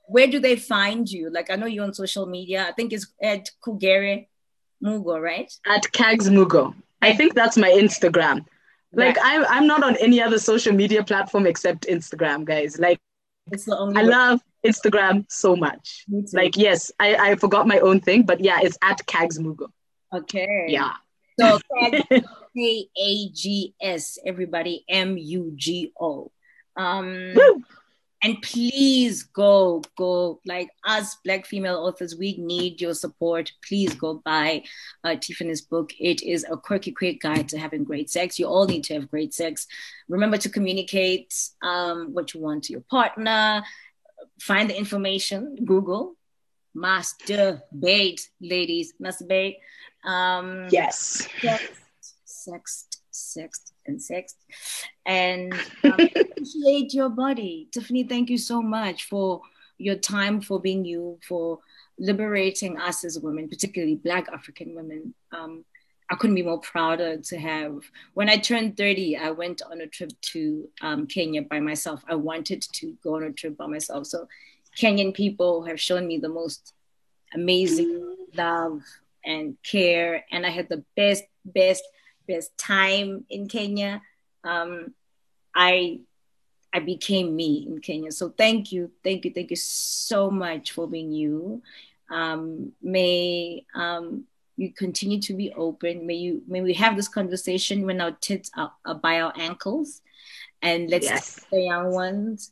[0.07, 1.29] where do they find you?
[1.29, 2.65] Like I know you're on social media.
[2.67, 4.27] I think it's at Kagure
[4.83, 5.51] Mugo, right?
[5.65, 6.73] At Kags Mugo.
[7.01, 8.45] I think that's my Instagram.
[8.91, 12.79] Like I'm I'm not on any other social media platform except Instagram, guys.
[12.79, 12.99] Like
[13.51, 14.09] it's the only I way.
[14.09, 16.05] love Instagram so much.
[16.33, 19.67] Like yes, I, I forgot my own thing, but yeah, it's at Kags Mugo.
[20.13, 20.65] Okay.
[20.67, 20.93] Yeah.
[21.39, 21.59] So
[22.55, 26.31] K A G S, everybody M U G O.
[26.75, 27.63] Um, Woo!
[28.23, 34.21] and please go go like us black female authors we need your support please go
[34.25, 34.61] buy
[35.03, 38.65] uh, tiffany's book it is a quirky quick guide to having great sex you all
[38.65, 39.67] need to have great sex
[40.07, 41.33] remember to communicate
[41.63, 43.63] um, what you want to your partner
[44.39, 46.15] find the information google
[46.79, 48.93] masturbate ladies.
[49.01, 49.57] Masturbate.
[50.05, 51.27] Um, yes.
[51.41, 51.71] Sex,
[52.23, 54.35] sex sex and sex
[55.05, 55.53] and
[55.83, 57.67] um, appreciate your body.
[57.71, 59.41] Tiffany thank you so much for
[59.77, 61.59] your time for being you for
[61.99, 65.13] liberating us as women particularly black african women.
[65.31, 65.65] Um,
[66.11, 69.87] i couldn't be more prouder to have when i turned 30 i went on a
[69.87, 72.03] trip to um, kenya by myself.
[72.07, 74.07] I wanted to go on a trip by myself.
[74.07, 74.27] So
[74.79, 76.73] kenyan people have shown me the most
[77.33, 78.81] amazing love
[79.25, 81.83] and care and i had the best best
[82.29, 84.01] best time in Kenya.
[84.43, 84.93] Um,
[85.55, 86.01] I
[86.71, 88.11] I became me in Kenya.
[88.11, 91.63] So thank you, thank you, thank you so much for being you.
[92.11, 94.25] Um, may um,
[94.55, 96.05] you continue to be open.
[96.05, 100.01] May you may we have this conversation when our tits are, are by our ankles,
[100.61, 101.45] and let's yes.
[101.51, 102.51] the young ones.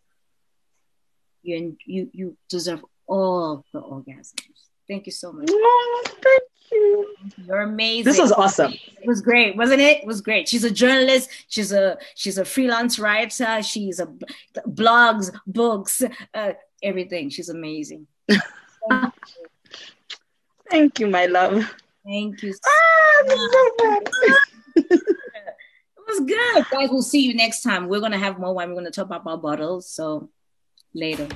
[1.48, 4.34] You you you deserve all the orgasms.
[4.88, 5.50] Thank you so much.
[5.50, 7.16] Oh, thank you.
[7.46, 8.04] You're amazing.
[8.04, 8.74] This was awesome.
[8.74, 10.00] It was great, wasn't it?
[10.00, 10.50] It was great.
[10.50, 11.30] She's a journalist.
[11.48, 13.62] She's a she's a freelance writer.
[13.64, 14.08] She's a
[14.68, 17.30] blogs, books, uh, everything.
[17.30, 18.08] She's amazing.
[18.90, 19.14] Thank,
[20.70, 21.74] Thank you, my love.
[22.06, 22.54] Thank you.
[22.66, 24.04] ah, this is so fun.
[24.76, 25.04] it
[26.08, 26.90] was good, guys.
[26.90, 27.88] We'll see you next time.
[27.88, 28.70] We're gonna have more wine.
[28.70, 29.90] We're gonna top up our bottles.
[29.90, 30.30] So
[30.94, 31.28] later.